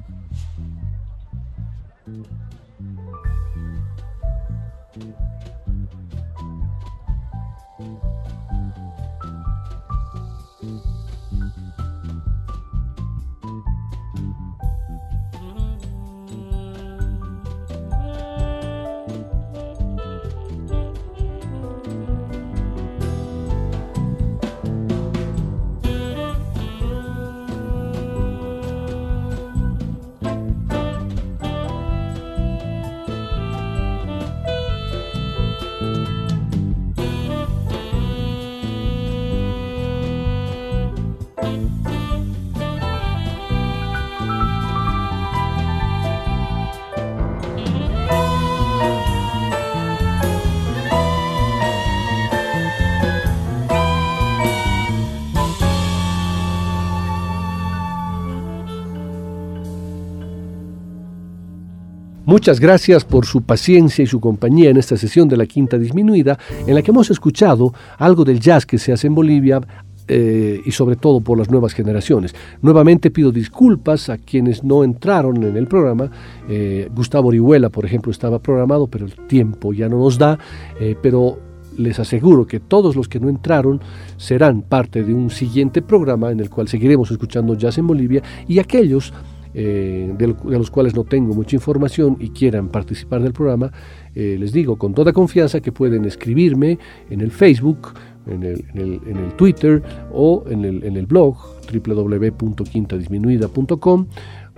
Thank 0.07 0.17
mm 2.07 2.25
-hmm. 2.79 2.97
you. 2.97 3.04
Muchas 62.35 62.59
gracias 62.59 63.05
por 63.05 63.25
su 63.25 63.43
paciencia 63.43 64.03
y 64.03 64.07
su 64.07 64.19
compañía 64.19 64.69
en 64.69 64.75
esta 64.75 64.97
sesión 64.97 65.29
de 65.29 65.37
la 65.37 65.45
Quinta 65.45 65.77
Disminuida, 65.77 66.37
en 66.67 66.75
la 66.75 66.81
que 66.81 66.91
hemos 66.91 67.09
escuchado 67.09 67.73
algo 67.97 68.25
del 68.25 68.41
jazz 68.41 68.65
que 68.65 68.77
se 68.77 68.91
hace 68.91 69.07
en 69.07 69.15
Bolivia 69.15 69.61
eh, 70.09 70.59
y 70.65 70.71
sobre 70.71 70.97
todo 70.97 71.21
por 71.21 71.37
las 71.37 71.49
nuevas 71.49 71.73
generaciones. 71.73 72.35
Nuevamente 72.61 73.09
pido 73.09 73.31
disculpas 73.31 74.09
a 74.09 74.17
quienes 74.17 74.65
no 74.65 74.83
entraron 74.83 75.41
en 75.43 75.55
el 75.55 75.65
programa. 75.67 76.11
Eh, 76.49 76.89
Gustavo 76.93 77.29
Orihuela, 77.29 77.69
por 77.69 77.85
ejemplo, 77.85 78.11
estaba 78.11 78.39
programado, 78.39 78.87
pero 78.87 79.05
el 79.05 79.13
tiempo 79.13 79.71
ya 79.71 79.87
no 79.87 79.99
nos 79.99 80.17
da. 80.17 80.37
eh, 80.81 80.97
pero 81.01 81.39
les 81.77 81.99
aseguro 81.99 82.47
que 82.47 82.59
todos 82.59 82.95
los 82.95 83.07
que 83.07 83.19
no 83.19 83.29
entraron 83.29 83.81
serán 84.17 84.61
parte 84.61 85.03
de 85.03 85.13
un 85.13 85.29
siguiente 85.29 85.81
programa 85.81 86.31
en 86.31 86.39
el 86.39 86.49
cual 86.49 86.67
seguiremos 86.67 87.11
escuchando 87.11 87.55
jazz 87.55 87.77
en 87.77 87.87
Bolivia 87.87 88.21
y 88.47 88.59
aquellos 88.59 89.13
eh, 89.57 90.13
de, 90.17 90.27
lo- 90.27 90.33
de 90.35 90.57
los 90.57 90.69
cuales 90.69 90.93
no 90.95 91.03
tengo 91.05 91.33
mucha 91.33 91.55
información 91.55 92.17
y 92.19 92.29
quieran 92.29 92.67
participar 92.69 93.21
del 93.23 93.31
programa, 93.33 93.71
eh, 94.13 94.35
les 94.39 94.51
digo 94.51 94.77
con 94.77 94.93
toda 94.93 95.13
confianza 95.13 95.61
que 95.61 95.71
pueden 95.71 96.03
escribirme 96.05 96.77
en 97.09 97.21
el 97.21 97.31
Facebook, 97.31 97.93
en 98.27 98.43
el, 98.43 98.65
en 98.73 98.79
el- 98.81 98.99
en 99.07 99.17
el 99.17 99.33
Twitter 99.35 99.81
o 100.11 100.43
en 100.49 100.65
el, 100.65 100.83
en 100.83 100.97
el 100.97 101.05
blog 101.05 101.37
www.quintadisminuida.com 101.73 104.07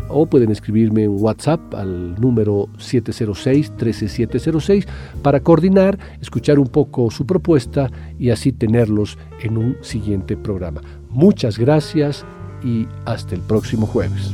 o 0.10 0.26
pueden 0.26 0.52
escribirme 0.52 1.03
en 1.03 1.22
WhatsApp 1.22 1.74
al 1.76 2.15
número 2.19 2.68
706-13706 2.78 4.88
para 5.22 5.41
coordinar, 5.41 5.99
escuchar 6.22 6.60
un 6.60 6.68
poco 6.68 7.11
su 7.11 7.26
propuesta 7.26 7.91
y 8.18 8.30
así 8.30 8.53
tenerlos 8.53 9.18
en 9.41 9.57
un 9.57 9.76
siguiente 9.82 10.38
programa. 10.38 10.80
Muchas 11.10 11.60
gracias 11.60 12.26
y 12.64 12.88
hasta 13.06 13.36
el 13.36 13.41
próximo 13.41 13.86
jueves. 13.86 14.34